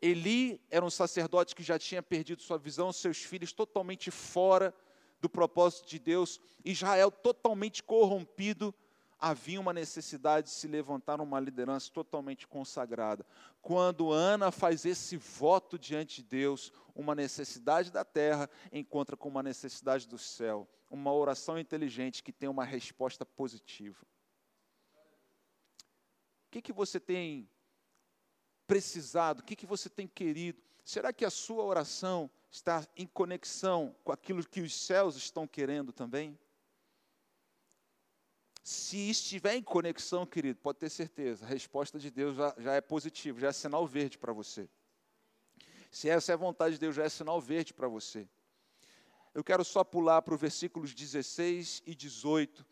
Eli 0.00 0.60
era 0.70 0.84
um 0.84 0.90
sacerdote 0.90 1.54
que 1.54 1.62
já 1.62 1.78
tinha 1.78 2.02
perdido 2.02 2.42
sua 2.42 2.58
visão, 2.58 2.92
seus 2.92 3.18
filhos 3.18 3.52
totalmente 3.52 4.10
fora 4.10 4.74
do 5.20 5.28
propósito 5.28 5.88
de 5.88 5.98
Deus, 5.98 6.40
Israel 6.64 7.10
totalmente 7.10 7.82
corrompido, 7.82 8.74
havia 9.26 9.58
uma 9.58 9.72
necessidade 9.72 10.48
de 10.48 10.52
se 10.52 10.68
levantar 10.68 11.18
uma 11.18 11.40
liderança 11.40 11.90
totalmente 11.90 12.46
consagrada. 12.46 13.24
Quando 13.62 14.12
Ana 14.12 14.50
faz 14.50 14.84
esse 14.84 15.16
voto 15.16 15.78
diante 15.78 16.16
de 16.16 16.28
Deus, 16.28 16.70
uma 16.94 17.14
necessidade 17.14 17.90
da 17.90 18.04
terra 18.04 18.50
encontra 18.70 19.16
com 19.16 19.30
uma 19.30 19.42
necessidade 19.42 20.06
do 20.06 20.18
céu, 20.18 20.68
uma 20.90 21.10
oração 21.10 21.58
inteligente 21.58 22.22
que 22.22 22.34
tem 22.34 22.50
uma 22.50 22.66
resposta 22.66 23.24
positiva. 23.24 24.04
O 26.46 26.50
que, 26.50 26.60
que 26.60 26.72
você 26.72 27.00
tem 27.00 27.48
precisado? 28.66 29.40
O 29.40 29.42
que, 29.42 29.56
que 29.56 29.64
você 29.64 29.88
tem 29.88 30.06
querido? 30.06 30.60
Será 30.84 31.14
que 31.14 31.24
a 31.24 31.30
sua 31.30 31.64
oração 31.64 32.30
está 32.50 32.86
em 32.94 33.06
conexão 33.06 33.96
com 34.04 34.12
aquilo 34.12 34.46
que 34.46 34.60
os 34.60 34.74
céus 34.74 35.16
estão 35.16 35.46
querendo 35.46 35.94
também? 35.94 36.38
Se 38.64 39.10
estiver 39.10 39.56
em 39.56 39.62
conexão, 39.62 40.24
querido, 40.24 40.58
pode 40.58 40.78
ter 40.78 40.88
certeza, 40.88 41.44
a 41.44 41.48
resposta 41.48 41.98
de 41.98 42.10
Deus 42.10 42.34
já, 42.34 42.54
já 42.56 42.72
é 42.72 42.80
positiva, 42.80 43.38
já 43.38 43.48
é 43.48 43.52
sinal 43.52 43.86
verde 43.86 44.16
para 44.16 44.32
você. 44.32 44.66
Se 45.90 46.08
essa 46.08 46.32
é 46.32 46.34
a 46.34 46.38
vontade 46.38 46.76
de 46.76 46.80
Deus, 46.80 46.96
já 46.96 47.04
é 47.04 47.08
sinal 47.10 47.38
verde 47.42 47.74
para 47.74 47.88
você. 47.88 48.26
Eu 49.34 49.44
quero 49.44 49.62
só 49.66 49.84
pular 49.84 50.22
para 50.22 50.32
os 50.32 50.40
versículos 50.40 50.94
16 50.94 51.82
e 51.84 51.94
18, 51.94 52.64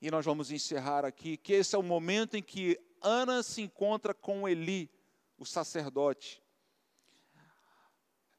e 0.00 0.10
nós 0.10 0.24
vamos 0.24 0.50
encerrar 0.50 1.04
aqui, 1.04 1.36
que 1.36 1.52
esse 1.52 1.74
é 1.74 1.78
o 1.78 1.82
momento 1.82 2.38
em 2.38 2.42
que 2.42 2.80
Ana 3.02 3.42
se 3.42 3.60
encontra 3.60 4.14
com 4.14 4.48
Eli, 4.48 4.90
o 5.36 5.44
sacerdote. 5.44 6.42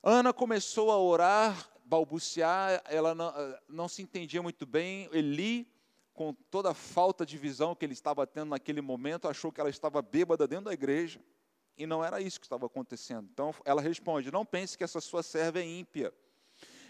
Ana 0.01 0.33
começou 0.33 0.89
a 0.89 0.97
orar, 0.97 1.71
balbuciar, 1.85 2.81
ela 2.85 3.13
não, 3.13 3.29
eh, 3.29 3.61
não, 3.69 3.87
se 3.87 4.01
entendia 4.01 4.41
muito 4.41 4.65
bem. 4.65 5.07
Eli, 5.13 5.71
com 6.13 6.33
toda 6.49 6.71
a 6.71 6.73
falta 6.73 7.25
de 7.25 7.37
visão 7.37 7.75
que 7.75 7.85
ele 7.85 7.93
estava 7.93 8.27
tendo 8.27 8.49
naquele 8.49 8.81
momento, 8.81 9.27
achou 9.27 9.51
que 9.51 9.59
ela 9.59 9.69
estava 9.69 10.01
bêbada 10.01 10.47
dentro 10.47 10.65
da 10.65 10.73
igreja. 10.73 11.19
E 11.77 11.85
não 11.85 12.03
era 12.03 12.21
isso 12.21 12.39
que 12.39 12.45
estava 12.45 12.65
acontecendo. 12.65 13.27
Então 13.31 13.53
ela 13.65 13.81
responde: 13.81 14.31
Não 14.31 14.45
pense 14.45 14.77
que 14.77 14.83
essa 14.83 15.01
sua 15.01 15.23
serva 15.23 15.59
é 15.59 15.65
ímpia. 15.65 16.13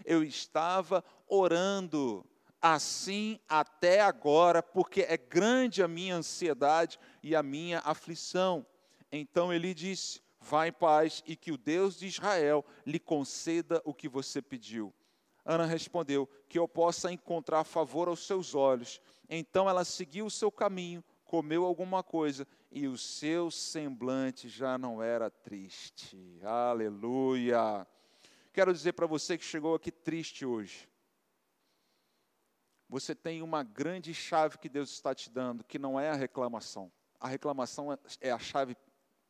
Eu 0.03 0.23
estava 0.23 1.03
orando 1.27 2.25
assim 2.61 3.39
até 3.47 4.01
agora, 4.01 4.61
porque 4.61 5.01
é 5.01 5.17
grande 5.17 5.81
a 5.81 5.87
minha 5.87 6.15
ansiedade 6.15 6.99
e 7.23 7.35
a 7.35 7.41
minha 7.41 7.79
aflição. 7.79 8.65
Então 9.11 9.53
ele 9.53 9.73
disse: 9.73 10.21
Vá 10.39 10.67
em 10.67 10.73
paz 10.73 11.23
e 11.25 11.35
que 11.35 11.51
o 11.51 11.57
Deus 11.57 11.97
de 11.97 12.07
Israel 12.07 12.65
lhe 12.85 12.99
conceda 12.99 13.81
o 13.85 13.93
que 13.93 14.09
você 14.09 14.41
pediu. 14.41 14.93
Ana 15.51 15.65
respondeu: 15.65 16.29
Que 16.47 16.57
eu 16.57 16.67
possa 16.67 17.11
encontrar 17.11 17.65
favor 17.65 18.07
aos 18.07 18.25
seus 18.25 18.55
olhos. 18.55 19.01
Então 19.29 19.69
ela 19.69 19.83
seguiu 19.83 20.25
o 20.25 20.31
seu 20.31 20.49
caminho, 20.49 21.03
comeu 21.25 21.65
alguma 21.65 22.01
coisa 22.01 22.47
e 22.71 22.87
o 22.87 22.97
seu 22.97 23.51
semblante 23.51 24.47
já 24.47 24.77
não 24.77 25.03
era 25.03 25.29
triste. 25.29 26.39
Aleluia. 26.41 27.85
Quero 28.53 28.73
dizer 28.73 28.93
para 28.93 29.05
você 29.05 29.37
que 29.37 29.43
chegou 29.43 29.75
aqui 29.75 29.91
triste 29.91 30.45
hoje. 30.45 30.89
Você 32.87 33.13
tem 33.13 33.41
uma 33.41 33.63
grande 33.63 34.13
chave 34.13 34.57
que 34.57 34.67
Deus 34.67 34.89
está 34.91 35.13
te 35.13 35.29
dando, 35.29 35.63
que 35.63 35.79
não 35.79 35.99
é 35.99 36.09
a 36.09 36.15
reclamação. 36.15 36.91
A 37.19 37.27
reclamação 37.27 37.97
é 38.19 38.31
a 38.31 38.39
chave 38.39 38.75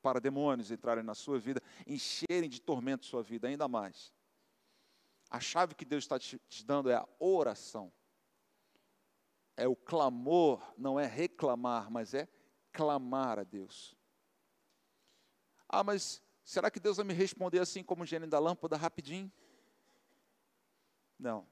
para 0.02 0.20
demônios 0.20 0.72
entrarem 0.72 1.04
na 1.04 1.14
sua 1.14 1.40
vida, 1.40 1.62
encherem 1.86 2.50
de 2.50 2.60
tormento 2.60 3.06
sua 3.06 3.22
vida 3.22 3.48
ainda 3.48 3.68
mais. 3.68 4.12
A 5.32 5.40
chave 5.40 5.74
que 5.74 5.86
Deus 5.86 6.04
está 6.04 6.20
te, 6.20 6.38
te 6.50 6.66
dando 6.66 6.90
é 6.90 6.96
a 6.96 7.08
oração. 7.18 7.92
É 9.56 9.66
o 9.66 9.78
clamor, 9.78 10.62
não 10.78 11.00
é 11.00 11.06
reclamar, 11.06 11.90
mas 11.90 12.14
é 12.14 12.28
clamar 12.74 13.40
a 13.40 13.44
Deus. 13.44 13.96
Ah, 15.70 15.86
mas 15.86 16.22
será 16.44 16.70
que 16.70 16.82
Deus 16.82 16.98
vai 16.98 17.06
me 17.06 17.14
responder 17.14 17.60
assim 17.60 17.82
como 17.82 18.04
o 18.04 18.06
gênio 18.06 18.28
da 18.28 18.40
lâmpada, 18.40 18.76
rapidinho? 18.76 19.32
Não. 21.18 21.48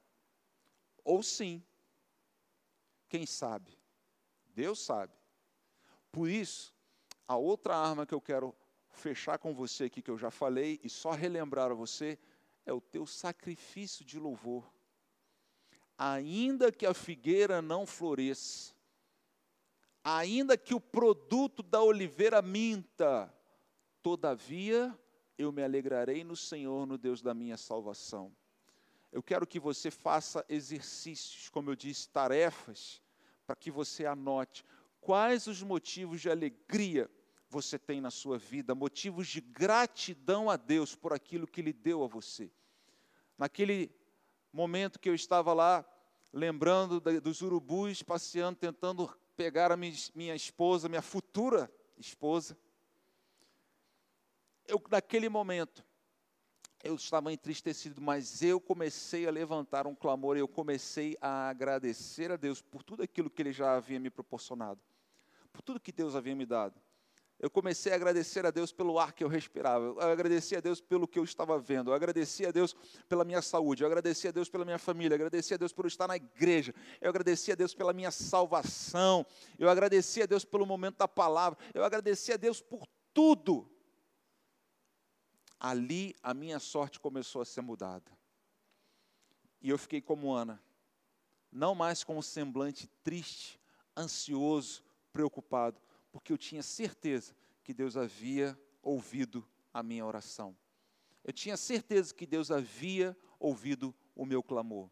Ou 1.01 1.23
sim. 1.23 1.63
Quem 3.07 3.25
sabe? 3.25 3.79
Deus 4.47 4.83
sabe. 4.83 5.13
Por 6.11 6.27
isso, 6.27 6.75
a 7.25 7.37
outra 7.37 7.77
arma 7.77 8.05
que 8.05 8.13
eu 8.13 8.19
quero 8.19 8.53
fechar 8.89 9.37
com 9.37 9.53
você 9.53 9.85
aqui, 9.85 10.01
que 10.01 10.11
eu 10.11 10.17
já 10.17 10.29
falei, 10.29 10.81
e 10.83 10.89
só 10.89 11.11
relembrar 11.11 11.71
a 11.71 11.75
você, 11.75 12.19
é 12.69 12.73
o 12.73 12.79
teu 12.79 13.05
sacrifício 13.05 14.05
de 14.05 14.20
louvor. 14.20 14.72
Ainda 15.97 16.72
que 16.72 16.86
a 16.86 16.93
figueira 16.93 17.61
não 17.61 17.86
floresça, 17.86 18.74
ainda 20.03 20.57
que 20.57 20.74
o 20.74 20.80
produto 20.80 21.61
da 21.61 21.82
oliveira 21.82 22.41
minta, 22.41 23.34
todavia 24.01 24.97
eu 25.38 25.51
me 25.51 25.63
alegrarei 25.63 26.24
no 26.24 26.36
Senhor, 26.36 26.86
no 26.86 26.97
Deus 26.97 27.22
da 27.22 27.34
minha 27.34 27.57
salvação. 27.57 28.34
Eu 29.11 29.24
quero 29.24 29.47
que 29.47 29.59
você 29.59 29.89
faça 29.89 30.45
exercícios, 30.47 31.49
como 31.49 31.72
eu 31.72 31.76
disse, 31.76 32.07
tarefas, 32.07 33.01
para 33.45 33.55
que 33.55 33.72
você 33.72 34.05
anote 34.05 34.63
quais 35.01 35.47
os 35.47 35.63
motivos 35.63 36.22
de 36.22 36.30
alegria 36.30 37.09
você 37.49 37.80
tem 37.80 37.99
na 37.99 38.11
sua 38.11 38.38
vida, 38.38 38.76
motivos 38.76 39.28
de 39.28 39.41
gratidão 39.41 40.49
a 40.49 40.55
Deus 40.55 40.95
por 40.95 41.13
aquilo 41.13 41.47
que 41.47 41.61
Ele 41.61 41.74
deu 41.74 42.03
a 42.03 42.07
você. 42.07 42.51
Naquele 43.39 43.89
momento 44.51 44.99
que 44.99 45.07
eu 45.07 45.15
estava 45.15 45.53
lá, 45.53 45.85
lembrando 46.33 46.99
dos 46.99 47.41
urubus, 47.41 48.03
passeando, 48.03 48.57
tentando 48.59 49.09
pegar 49.37 49.71
a 49.71 49.77
minha 49.77 50.35
esposa, 50.35 50.89
minha 50.89 51.01
futura 51.01 51.71
esposa, 51.97 52.57
eu 54.67 54.83
naquele 54.91 55.29
momento, 55.29 55.85
eu 56.83 56.95
estava 56.95 57.31
entristecido, 57.31 58.01
mas 58.01 58.43
eu 58.43 58.59
comecei 58.59 59.25
a 59.25 59.31
levantar 59.31 59.87
um 59.87 59.95
clamor 59.95 60.35
eu 60.35 60.47
comecei 60.47 61.17
a 61.21 61.47
agradecer 61.47 62.31
a 62.31 62.35
Deus 62.35 62.61
por 62.61 62.83
tudo 62.83 63.03
aquilo 63.03 63.29
que 63.29 63.41
Ele 63.41 63.53
já 63.53 63.77
havia 63.77 64.01
me 64.01 64.09
proporcionado, 64.09 64.81
por 65.53 65.61
tudo 65.61 65.79
que 65.79 65.93
Deus 65.93 66.13
havia 66.13 66.35
me 66.35 66.45
dado. 66.45 66.77
Eu 67.39 67.49
comecei 67.49 67.93
a 67.93 67.95
agradecer 67.95 68.45
a 68.45 68.51
Deus 68.51 68.73
pelo 68.73 68.99
ar 68.99 69.13
que 69.13 69.23
eu 69.23 69.29
respirava, 69.29 69.85
eu 69.85 70.01
agradeci 70.01 70.57
a 70.57 70.59
Deus 70.59 70.81
pelo 70.81 71.07
que 71.07 71.17
eu 71.17 71.23
estava 71.23 71.57
vendo, 71.57 71.89
eu 71.89 71.93
agradeci 71.93 72.45
a 72.45 72.51
Deus 72.51 72.75
pela 73.07 73.23
minha 73.23 73.41
saúde, 73.41 73.81
eu 73.81 73.87
agradeci 73.87 74.27
a 74.27 74.31
Deus 74.31 74.49
pela 74.49 74.65
minha 74.65 74.77
família, 74.77 75.13
eu 75.13 75.15
agradeci 75.15 75.53
a 75.53 75.57
Deus 75.57 75.71
por 75.71 75.85
estar 75.85 76.05
na 76.05 76.17
igreja, 76.17 76.75
eu 76.99 77.09
agradeci 77.09 77.53
a 77.53 77.55
Deus 77.55 77.73
pela 77.73 77.93
minha 77.93 78.11
salvação, 78.11 79.25
eu 79.57 79.69
agradeci 79.69 80.21
a 80.21 80.25
Deus 80.25 80.43
pelo 80.43 80.65
momento 80.65 80.97
da 80.97 81.07
palavra, 81.07 81.57
eu 81.73 81.85
agradeci 81.85 82.33
a 82.33 82.37
Deus 82.37 82.61
por 82.61 82.85
tudo. 83.13 83.71
Ali 85.57 86.15
a 86.21 86.33
minha 86.33 86.59
sorte 86.59 86.99
começou 86.99 87.41
a 87.41 87.45
ser 87.45 87.61
mudada. 87.61 88.11
E 89.61 89.69
eu 89.69 89.77
fiquei 89.77 90.01
como 90.01 90.33
Ana, 90.33 90.61
não 91.49 91.73
mais 91.73 92.03
com 92.03 92.17
um 92.17 92.21
semblante 92.21 92.87
triste, 93.01 93.59
ansioso, 93.97 94.83
preocupado, 95.11 95.81
porque 96.12 96.34
eu 96.34 96.38
tinha 96.38 96.64
certeza 96.64 97.36
que 97.64 97.74
Deus 97.74 97.95
havia 97.95 98.60
ouvido 98.82 99.47
a 99.74 99.84
minha 99.84 100.05
oração. 100.05 100.55
Eu 101.24 101.34
tinha 101.34 101.57
certeza 101.57 102.14
que 102.14 102.26
Deus 102.26 102.49
havia 102.49 103.16
ouvido 103.39 103.93
o 104.16 104.26
meu 104.26 104.41
clamor. 104.41 104.89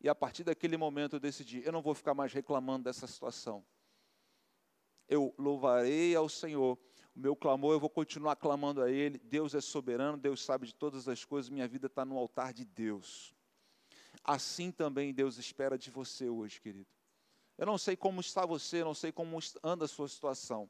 E 0.00 0.08
a 0.08 0.14
partir 0.14 0.44
daquele 0.44 0.76
momento 0.76 1.16
eu 1.16 1.20
decidi: 1.20 1.62
eu 1.64 1.72
não 1.72 1.82
vou 1.82 1.94
ficar 1.94 2.14
mais 2.14 2.32
reclamando 2.32 2.84
dessa 2.84 3.06
situação. 3.06 3.64
Eu 5.08 5.34
louvarei 5.38 6.16
ao 6.16 6.28
Senhor, 6.28 6.78
o 7.14 7.18
meu 7.18 7.36
clamor 7.36 7.72
eu 7.72 7.80
vou 7.80 7.88
continuar 7.88 8.36
clamando 8.36 8.82
a 8.82 8.90
Ele. 8.90 9.18
Deus 9.18 9.54
é 9.54 9.60
soberano, 9.60 10.18
Deus 10.18 10.44
sabe 10.44 10.66
de 10.66 10.74
todas 10.74 11.08
as 11.08 11.24
coisas, 11.24 11.48
minha 11.48 11.68
vida 11.68 11.86
está 11.86 12.04
no 12.04 12.18
altar 12.18 12.52
de 12.52 12.64
Deus. 12.64 13.34
Assim 14.24 14.72
também 14.72 15.14
Deus 15.14 15.38
espera 15.38 15.78
de 15.78 15.90
você 15.90 16.28
hoje, 16.28 16.60
querido. 16.60 16.95
Eu 17.58 17.66
não 17.66 17.78
sei 17.78 17.96
como 17.96 18.20
está 18.20 18.44
você, 18.44 18.84
não 18.84 18.94
sei 18.94 19.10
como 19.10 19.38
anda 19.62 19.86
a 19.86 19.88
sua 19.88 20.08
situação, 20.08 20.68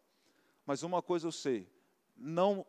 mas 0.65 0.83
uma 0.83 1.03
coisa 1.03 1.27
eu 1.27 1.33
sei: 1.33 1.69
não 2.17 2.65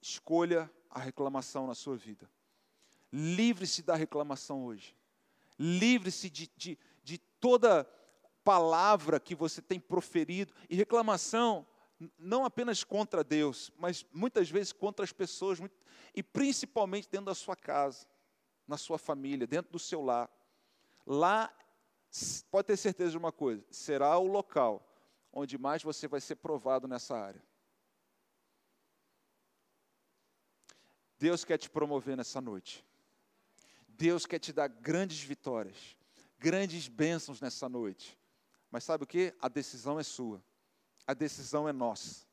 escolha 0.00 0.70
a 0.90 1.00
reclamação 1.00 1.66
na 1.66 1.74
sua 1.74 1.96
vida. 1.96 2.30
Livre-se 3.12 3.82
da 3.82 3.94
reclamação 3.94 4.64
hoje. 4.64 4.94
Livre-se 5.58 6.28
de, 6.28 6.50
de, 6.56 6.78
de 7.02 7.18
toda 7.18 7.88
palavra 8.44 9.18
que 9.18 9.34
você 9.34 9.62
tem 9.62 9.80
proferido. 9.80 10.52
E 10.68 10.76
reclamação 10.76 11.66
não 12.18 12.44
apenas 12.44 12.84
contra 12.84 13.24
Deus, 13.24 13.72
mas 13.78 14.04
muitas 14.12 14.50
vezes 14.50 14.72
contra 14.72 15.04
as 15.04 15.12
pessoas, 15.12 15.58
e 16.14 16.22
principalmente 16.22 17.08
dentro 17.08 17.26
da 17.26 17.34
sua 17.34 17.56
casa, 17.56 18.06
na 18.66 18.76
sua 18.76 18.98
família, 18.98 19.46
dentro 19.46 19.72
do 19.72 19.78
seu 19.78 20.02
lar. 20.02 20.30
Lá 21.06 21.54
pode 22.50 22.66
ter 22.66 22.76
certeza 22.76 23.12
de 23.12 23.18
uma 23.18 23.32
coisa: 23.32 23.64
será 23.70 24.16
o 24.18 24.26
local 24.26 24.90
onde 25.32 25.58
mais 25.58 25.82
você 25.82 26.06
vai 26.06 26.20
ser 26.20 26.36
provado 26.36 26.86
nessa 26.86 27.16
área. 27.16 27.42
Deus 31.18 31.44
quer 31.44 31.58
te 31.58 31.68
promover 31.68 32.16
nessa 32.16 32.40
noite. 32.40 32.84
Deus 33.88 34.26
quer 34.26 34.38
te 34.38 34.52
dar 34.52 34.68
grandes 34.68 35.20
vitórias, 35.20 35.96
grandes 36.38 36.88
bênçãos 36.88 37.40
nessa 37.40 37.68
noite. 37.68 38.18
Mas 38.70 38.84
sabe 38.84 39.04
o 39.04 39.06
que? 39.06 39.34
A 39.40 39.48
decisão 39.48 39.98
é 39.98 40.02
sua. 40.02 40.42
A 41.06 41.14
decisão 41.14 41.68
é 41.68 41.72
nossa. 41.72 42.26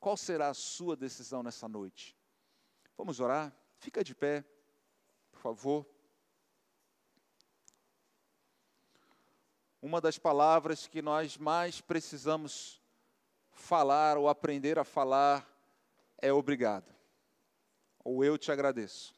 Qual 0.00 0.16
será 0.16 0.48
a 0.48 0.54
sua 0.54 0.96
decisão 0.96 1.42
nessa 1.42 1.68
noite? 1.68 2.16
Vamos 2.96 3.20
orar? 3.20 3.54
Fica 3.78 4.02
de 4.02 4.14
pé, 4.14 4.44
por 5.30 5.40
favor. 5.40 5.86
Uma 9.80 10.00
das 10.00 10.18
palavras 10.18 10.86
que 10.86 11.00
nós 11.00 11.36
mais 11.36 11.80
precisamos 11.80 12.80
falar 13.50 14.16
ou 14.16 14.28
aprender 14.28 14.78
a 14.78 14.84
falar 14.84 15.48
é 16.20 16.32
obrigado. 16.32 16.92
Ou 18.04 18.24
eu 18.24 18.36
te 18.36 18.50
agradeço. 18.50 19.14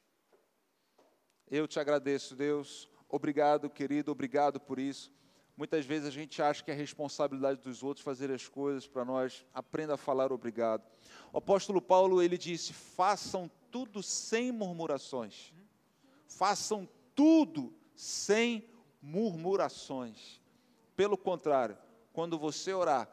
Eu 1.51 1.67
te 1.67 1.81
agradeço, 1.81 2.37
Deus. 2.37 2.89
Obrigado, 3.09 3.69
querido, 3.71 4.13
obrigado 4.13 4.61
por 4.61 4.79
isso. 4.79 5.11
Muitas 5.57 5.85
vezes 5.85 6.09
a 6.09 6.11
gente 6.11 6.41
acha 6.41 6.63
que 6.63 6.71
é 6.71 6.75
responsabilidade 6.75 7.61
dos 7.61 7.83
outros 7.83 8.05
fazer 8.05 8.31
as 8.31 8.49
coisas 8.49 8.87
para 8.87 9.05
nós. 9.05 9.45
Aprenda 9.53 9.95
a 9.95 9.99
falar 9.99 10.33
obrigado. 10.33 10.83
O 11.33 11.39
apóstolo 11.39 11.83
Paulo, 11.83 12.23
ele 12.23 12.39
disse: 12.39 12.73
"Façam 12.73 13.51
tudo 13.71 14.03
sem 14.03 14.53
murmurações. 14.53 15.53
Façam 16.27 16.89
tudo 17.15 17.75
sem 17.95 18.69
murmurações. 19.03 20.40
Pelo 21.01 21.17
contrário, 21.17 21.79
quando 22.13 22.39
você 22.39 22.75
orar, 22.75 23.09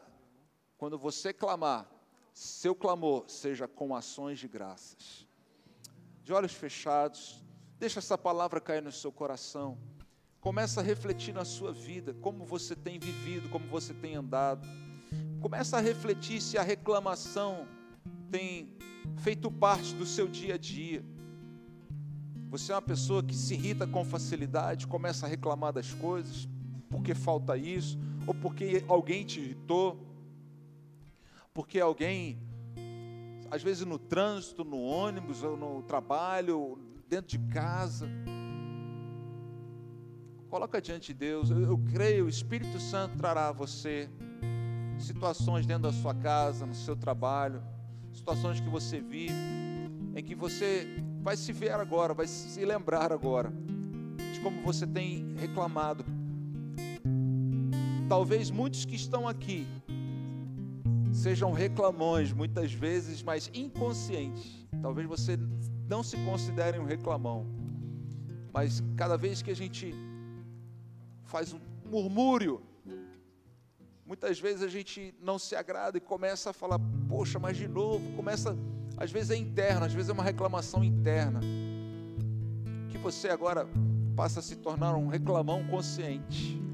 quando 0.78 0.98
você 0.98 1.32
clamar, 1.32 1.90
seu 2.34 2.76
clamor 2.76 3.24
seja 3.30 3.66
com 3.66 3.96
ações 3.96 4.40
de 4.40 4.46
graças. 4.46 5.26
De 6.22 6.34
olhos 6.34 6.52
fechados, 6.52 7.42
deixa 7.80 8.00
essa 8.00 8.18
palavra 8.18 8.60
cair 8.60 8.82
no 8.82 8.92
seu 8.92 9.10
coração. 9.10 9.78
Começa 10.42 10.82
a 10.82 10.84
refletir 10.84 11.34
na 11.34 11.46
sua 11.46 11.72
vida, 11.72 12.14
como 12.16 12.44
você 12.44 12.76
tem 12.76 13.00
vivido, 13.00 13.48
como 13.48 13.66
você 13.68 13.94
tem 13.94 14.16
andado. 14.16 14.68
Começa 15.40 15.78
a 15.78 15.80
refletir 15.80 16.42
se 16.42 16.58
a 16.58 16.64
reclamação 16.64 17.66
tem 18.30 18.78
feito 19.20 19.50
parte 19.50 19.94
do 19.94 20.06
seu 20.06 20.28
dia 20.28 20.56
a 20.56 20.58
dia. 20.58 21.06
Você 22.50 22.74
é 22.74 22.76
uma 22.76 22.82
pessoa 22.82 23.24
que 23.24 23.34
se 23.34 23.54
irrita 23.54 23.88
com 23.88 24.04
facilidade, 24.04 24.86
começa 24.88 25.26
a 25.26 25.30
reclamar 25.30 25.72
das 25.72 25.94
coisas, 25.94 26.50
porque 26.90 27.14
falta 27.14 27.58
isso, 27.58 27.98
ou 28.26 28.34
porque 28.34 28.84
alguém 28.88 29.26
te 29.26 29.40
irritou, 29.40 29.98
porque 31.54 31.80
alguém, 31.80 32.40
às 33.50 33.64
vezes 33.64 33.86
no 33.86 33.98
trânsito, 33.98 34.64
no 34.64 34.82
ônibus, 34.82 35.44
ou 35.44 35.58
no 35.58 35.82
trabalho, 35.84 36.78
dentro 37.08 37.28
de 37.28 37.40
casa. 37.52 38.08
Coloca 40.50 40.82
diante 40.82 41.08
de 41.08 41.20
Deus, 41.20 41.50
eu, 41.50 41.60
eu 41.60 41.78
creio, 41.92 42.26
o 42.26 42.30
Espírito 42.30 42.80
Santo 42.80 43.18
trará 43.18 43.50
a 43.50 43.52
você 43.52 44.10
situações 45.00 45.66
dentro 45.66 45.84
da 45.84 45.94
sua 45.94 46.14
casa, 46.14 46.66
no 46.66 46.74
seu 46.74 46.96
trabalho, 46.96 47.62
situações 48.14 48.60
que 48.60 48.70
você 48.70 49.00
vive, 49.00 49.34
em 50.16 50.24
que 50.24 50.34
você 50.34 50.88
vai 51.22 51.38
se 51.38 51.52
ver 51.52 51.72
agora, 51.72 52.14
vai 52.14 52.28
se 52.28 52.64
lembrar 52.66 53.12
agora 53.12 53.52
de 54.34 54.40
como 54.40 54.62
você 54.62 54.88
tem 54.88 55.36
reclamado 55.38 56.04
Talvez 58.08 58.50
muitos 58.50 58.86
que 58.86 58.96
estão 58.96 59.28
aqui 59.28 59.68
sejam 61.12 61.52
reclamões, 61.52 62.32
muitas 62.32 62.72
vezes, 62.72 63.22
mas 63.22 63.52
inconscientes. 63.54 64.66
Talvez 64.82 65.06
você 65.06 65.38
não 65.90 66.02
se 66.04 66.16
considere 66.18 66.80
um 66.80 66.86
reclamão, 66.86 67.46
mas 68.54 68.82
cada 68.96 69.18
vez 69.18 69.42
que 69.42 69.52
a 69.52 69.56
gente 69.56 69.94
faz 71.24 71.54
um 71.54 71.60
murmúrio, 71.90 72.62
muitas 74.06 74.40
vezes 74.40 74.62
a 74.62 74.70
gente 74.70 75.14
não 75.22 75.38
se 75.38 75.56
agrada 75.56 75.98
e 75.98 76.02
começa 76.02 76.52
a 76.52 76.54
falar, 76.54 76.80
poxa, 77.10 77.38
mas 77.40 77.58
de 77.58 77.68
novo, 77.68 78.10
começa, 78.16 78.58
às 78.96 79.12
vezes 79.12 79.32
é 79.32 79.36
interno, 79.36 79.86
às 79.86 79.94
vezes 79.94 80.10
é 80.10 80.14
uma 80.14 80.24
reclamação 80.24 80.82
interna. 80.82 81.42
Que 82.90 82.98
você 82.98 83.28
agora 83.28 83.68
passa 84.16 84.40
a 84.40 84.44
se 84.44 84.56
tornar 84.56 84.96
um 84.96 85.08
reclamão 85.08 85.66
consciente. 85.68 86.67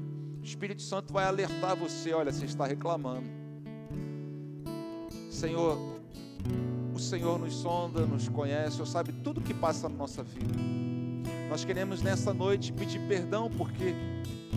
O 0.44 0.46
Espírito 0.46 0.82
Santo 0.82 1.10
vai 1.10 1.24
alertar 1.24 1.74
você: 1.74 2.12
olha, 2.12 2.30
você 2.30 2.44
está 2.44 2.66
reclamando. 2.66 3.26
Senhor, 5.30 5.78
o 6.94 6.98
Senhor 6.98 7.38
nos 7.38 7.54
sonda, 7.54 8.04
nos 8.04 8.28
conhece, 8.28 8.82
o 8.82 8.84
sabe 8.84 9.10
tudo 9.10 9.40
que 9.40 9.54
passa 9.54 9.88
na 9.88 9.96
nossa 9.96 10.22
vida. 10.22 10.54
Nós 11.48 11.64
queremos 11.64 12.02
nessa 12.02 12.34
noite 12.34 12.74
pedir 12.74 13.00
perdão 13.08 13.50
porque 13.56 13.94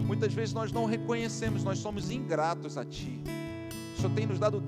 muitas 0.05 0.33
vezes 0.33 0.53
nós 0.53 0.73
não 0.73 0.83
reconhecemos, 0.83 1.63
nós 1.63 1.79
somos 1.79 2.11
ingratos 2.11 2.77
a 2.77 2.83
Ti. 2.83 3.23
O 3.93 4.01
Senhor 4.01 4.13
tem 4.13 4.25
nos 4.25 4.39
dado 4.39 4.61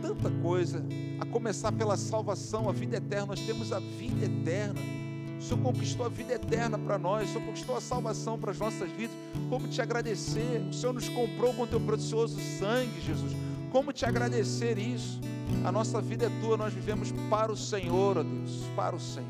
tanta 0.00 0.30
coisa, 0.30 0.80
a 1.18 1.26
começar 1.26 1.72
pela 1.72 1.96
salvação, 1.96 2.68
a 2.68 2.72
vida 2.72 2.98
eterna. 2.98 3.26
Nós 3.26 3.40
temos 3.40 3.72
a 3.72 3.80
vida 3.80 4.26
eterna. 4.26 5.01
O 5.42 5.44
Senhor 5.44 5.60
conquistou 5.60 6.06
a 6.06 6.08
vida 6.08 6.34
eterna 6.34 6.78
para 6.78 6.96
nós, 6.96 7.28
o 7.28 7.32
Senhor 7.32 7.44
conquistou 7.44 7.76
a 7.76 7.80
salvação 7.80 8.38
para 8.38 8.52
as 8.52 8.58
nossas 8.60 8.88
vidas. 8.92 9.16
Como 9.50 9.66
te 9.66 9.82
agradecer? 9.82 10.62
O 10.70 10.72
Senhor 10.72 10.92
nos 10.92 11.08
comprou 11.08 11.52
com 11.52 11.66
teu 11.66 11.80
precioso 11.80 12.38
sangue, 12.60 13.00
Jesus. 13.00 13.32
Como 13.72 13.92
te 13.92 14.06
agradecer 14.06 14.78
isso? 14.78 15.20
A 15.64 15.72
nossa 15.72 16.00
vida 16.00 16.26
é 16.26 16.30
tua, 16.40 16.56
nós 16.56 16.72
vivemos 16.72 17.10
para 17.28 17.50
o 17.50 17.56
Senhor, 17.56 18.18
ó 18.18 18.22
Deus, 18.22 18.62
para 18.76 18.94
o 18.94 19.00
Senhor. 19.00 19.26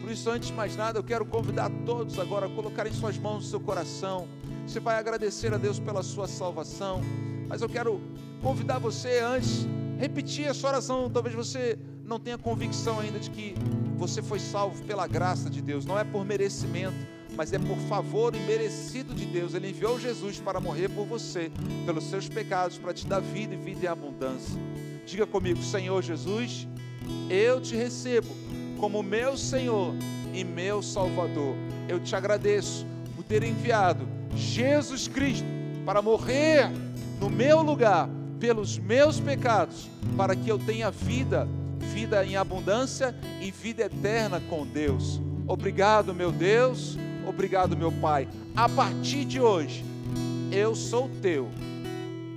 Por 0.00 0.10
isso, 0.10 0.28
antes 0.30 0.48
de 0.48 0.54
mais 0.54 0.74
nada, 0.74 0.98
eu 0.98 1.04
quero 1.04 1.24
convidar 1.24 1.70
todos 1.86 2.18
agora 2.18 2.46
a 2.46 2.48
colocarem 2.48 2.92
suas 2.92 3.16
mãos 3.16 3.44
no 3.44 3.50
seu 3.50 3.60
coração. 3.60 4.26
Você 4.66 4.80
vai 4.80 4.96
agradecer 4.96 5.54
a 5.54 5.58
Deus 5.58 5.78
pela 5.78 6.02
sua 6.02 6.26
salvação, 6.26 7.02
mas 7.48 7.62
eu 7.62 7.68
quero 7.68 8.00
convidar 8.42 8.80
você 8.80 9.20
antes 9.20 9.64
repetir 9.96 10.46
essa 10.46 10.66
oração. 10.66 11.08
Talvez 11.08 11.36
você 11.36 11.78
não 12.08 12.18
tem 12.18 12.32
a 12.32 12.38
convicção 12.38 12.98
ainda 12.98 13.20
de 13.20 13.28
que 13.28 13.54
você 13.96 14.22
foi 14.22 14.38
salvo 14.38 14.82
pela 14.84 15.06
graça 15.06 15.50
de 15.50 15.60
Deus, 15.60 15.84
não 15.84 15.98
é 15.98 16.04
por 16.04 16.24
merecimento, 16.24 16.96
mas 17.36 17.52
é 17.52 17.58
por 17.58 17.76
favor 17.88 18.34
imerecido 18.34 19.14
de 19.14 19.26
Deus. 19.26 19.52
Ele 19.52 19.68
enviou 19.68 20.00
Jesus 20.00 20.40
para 20.40 20.58
morrer 20.58 20.88
por 20.88 21.04
você, 21.04 21.52
pelos 21.84 22.04
seus 22.04 22.28
pecados, 22.28 22.78
para 22.78 22.94
te 22.94 23.06
dar 23.06 23.20
vida 23.20 23.54
e 23.54 23.58
vida 23.58 23.84
em 23.84 23.88
abundância. 23.88 24.58
Diga 25.06 25.26
comigo, 25.26 25.62
Senhor 25.62 26.02
Jesus, 26.02 26.66
eu 27.28 27.60
te 27.60 27.76
recebo 27.76 28.28
como 28.80 29.02
meu 29.02 29.36
Senhor 29.36 29.94
e 30.32 30.42
meu 30.44 30.82
Salvador. 30.82 31.54
Eu 31.88 32.00
te 32.00 32.16
agradeço 32.16 32.86
por 33.14 33.22
ter 33.22 33.42
enviado 33.42 34.08
Jesus 34.34 35.06
Cristo 35.08 35.46
para 35.84 36.00
morrer 36.00 36.70
no 37.20 37.28
meu 37.28 37.62
lugar 37.62 38.08
pelos 38.38 38.78
meus 38.78 39.18
pecados, 39.18 39.88
para 40.16 40.34
que 40.34 40.48
eu 40.48 40.58
tenha 40.58 40.90
vida, 40.90 41.48
vida 41.88 42.24
em 42.24 42.36
abundância 42.36 43.14
e 43.40 43.50
vida 43.50 43.84
eterna 43.84 44.40
com 44.48 44.66
Deus. 44.66 45.20
Obrigado, 45.46 46.14
meu 46.14 46.30
Deus, 46.30 46.98
obrigado, 47.26 47.76
meu 47.76 47.90
Pai. 47.90 48.28
A 48.54 48.68
partir 48.68 49.24
de 49.24 49.40
hoje, 49.40 49.84
eu 50.52 50.74
sou 50.74 51.10
teu, 51.22 51.48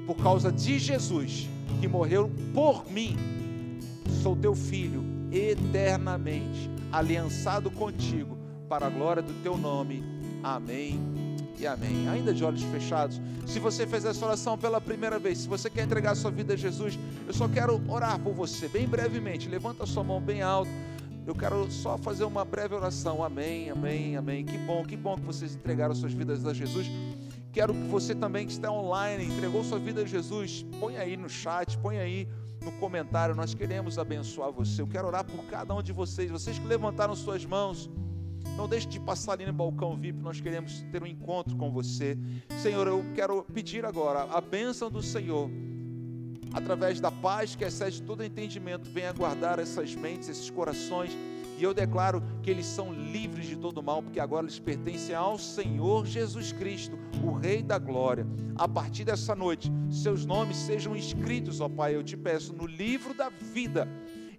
por 0.07 0.15
causa 0.15 0.51
de 0.51 0.79
Jesus, 0.79 1.49
que 1.79 1.87
morreu 1.87 2.31
por 2.53 2.89
mim. 2.89 3.17
Sou 4.23 4.35
teu 4.35 4.55
filho 4.55 5.03
eternamente, 5.31 6.69
aliançado 6.91 7.69
contigo, 7.69 8.37
para 8.69 8.87
a 8.87 8.89
glória 8.89 9.21
do 9.21 9.33
teu 9.43 9.57
nome. 9.57 10.03
Amém 10.43 11.20
e 11.61 11.67
amém. 11.67 12.09
Ainda 12.09 12.33
de 12.33 12.43
olhos 12.43 12.63
fechados, 12.63 13.21
se 13.45 13.59
você 13.59 13.85
fez 13.85 14.03
essa 14.03 14.25
oração 14.25 14.57
pela 14.57 14.81
primeira 14.81 15.19
vez, 15.19 15.39
se 15.39 15.47
você 15.47 15.69
quer 15.69 15.83
entregar 15.83 16.15
sua 16.15 16.31
vida 16.31 16.53
a 16.53 16.57
Jesus, 16.57 16.97
eu 17.27 17.33
só 17.33 17.47
quero 17.47 17.81
orar 17.87 18.19
por 18.19 18.33
você, 18.33 18.67
bem 18.67 18.87
brevemente. 18.87 19.47
Levanta 19.47 19.85
sua 19.85 20.03
mão 20.03 20.19
bem 20.19 20.41
alto. 20.41 20.71
Eu 21.25 21.35
quero 21.35 21.71
só 21.71 21.97
fazer 21.99 22.23
uma 22.23 22.43
breve 22.43 22.73
oração. 22.73 23.23
Amém, 23.23 23.69
amém, 23.69 24.17
amém. 24.17 24.43
Que 24.43 24.57
bom, 24.57 24.83
que 24.83 24.97
bom 24.97 25.15
que 25.15 25.21
vocês 25.21 25.53
entregaram 25.53 25.93
suas 25.93 26.13
vidas 26.13 26.45
a 26.45 26.53
Jesus. 26.53 26.87
Quero 27.53 27.73
que 27.73 27.87
você 27.87 28.15
também 28.15 28.47
que 28.47 28.53
está 28.53 28.71
online, 28.71 29.25
entregou 29.25 29.63
sua 29.63 29.77
vida 29.77 30.01
a 30.01 30.05
Jesus, 30.05 30.65
põe 30.79 30.97
aí 30.97 31.17
no 31.17 31.29
chat, 31.29 31.77
põe 31.77 31.99
aí 31.99 32.27
no 32.63 32.71
comentário. 32.73 33.35
Nós 33.35 33.53
queremos 33.53 33.99
abençoar 33.99 34.51
você. 34.51 34.81
Eu 34.81 34.87
quero 34.87 35.07
orar 35.07 35.23
por 35.23 35.45
cada 35.45 35.75
um 35.75 35.83
de 35.83 35.91
vocês. 35.91 36.31
Vocês 36.31 36.57
que 36.57 36.65
levantaram 36.65 37.15
suas 37.15 37.45
mãos. 37.45 37.89
Não 38.57 38.67
deixe 38.67 38.87
de 38.87 38.99
passar 38.99 39.33
ali 39.33 39.45
no 39.45 39.53
balcão 39.53 39.95
VIP, 39.95 40.21
nós 40.21 40.39
queremos 40.39 40.83
ter 40.91 41.01
um 41.01 41.07
encontro 41.07 41.55
com 41.55 41.71
você. 41.71 42.17
Senhor, 42.61 42.87
eu 42.87 43.03
quero 43.15 43.43
pedir 43.53 43.85
agora 43.85 44.23
a 44.23 44.39
bênção 44.39 44.91
do 44.91 45.01
Senhor, 45.01 45.49
através 46.53 46.99
da 46.99 47.11
paz 47.11 47.55
que 47.55 47.63
excede 47.63 48.01
todo 48.01 48.23
entendimento, 48.23 48.89
venha 48.89 49.13
guardar 49.13 49.57
essas 49.59 49.95
mentes, 49.95 50.29
esses 50.29 50.49
corações. 50.49 51.11
E 51.57 51.63
eu 51.63 51.75
declaro 51.75 52.23
que 52.41 52.49
eles 52.49 52.65
são 52.65 52.91
livres 52.91 53.45
de 53.45 53.55
todo 53.55 53.83
mal, 53.83 54.01
porque 54.01 54.19
agora 54.19 54.45
eles 54.45 54.57
pertencem 54.57 55.13
ao 55.13 55.37
Senhor 55.37 56.07
Jesus 56.07 56.51
Cristo, 56.51 56.97
o 57.23 57.31
Rei 57.31 57.61
da 57.61 57.77
Glória. 57.77 58.25
A 58.55 58.67
partir 58.67 59.03
dessa 59.03 59.35
noite, 59.35 59.71
seus 59.91 60.25
nomes 60.25 60.57
sejam 60.57 60.95
escritos, 60.95 61.61
ó 61.61 61.69
Pai, 61.69 61.95
eu 61.95 62.03
te 62.03 62.17
peço, 62.17 62.51
no 62.51 62.65
livro 62.65 63.13
da 63.13 63.29
vida 63.29 63.87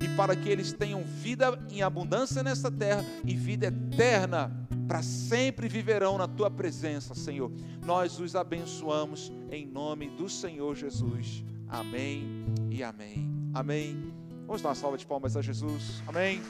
e 0.03 0.09
para 0.17 0.35
que 0.35 0.49
eles 0.49 0.73
tenham 0.73 1.05
vida 1.05 1.59
em 1.71 1.83
abundância 1.83 2.43
nesta 2.43 2.71
terra 2.71 3.05
e 3.25 3.37
vida 3.37 3.67
eterna, 3.67 4.51
para 4.89 5.03
sempre 5.03 5.69
viverão 5.69 6.19
na 6.19 6.27
tua 6.27 6.51
presença, 6.51 7.15
Senhor. 7.15 7.51
Nós 7.85 8.19
os 8.19 8.35
abençoamos 8.35 9.33
em 9.51 9.67
nome 9.67 10.11
do 10.11 10.29
Senhor 10.29 10.75
Jesus. 10.75 11.45
Amém 11.69 12.45
e 12.71 12.83
amém. 12.83 13.31
Amém. 13.55 14.13
Vamos 14.47 14.61
dar 14.61 14.71
uma 14.71 14.75
salva 14.75 14.99
de 14.99 15.07
palmas 15.07 15.37
a 15.37 15.41
Jesus. 15.41 16.03
Amém. 16.07 16.43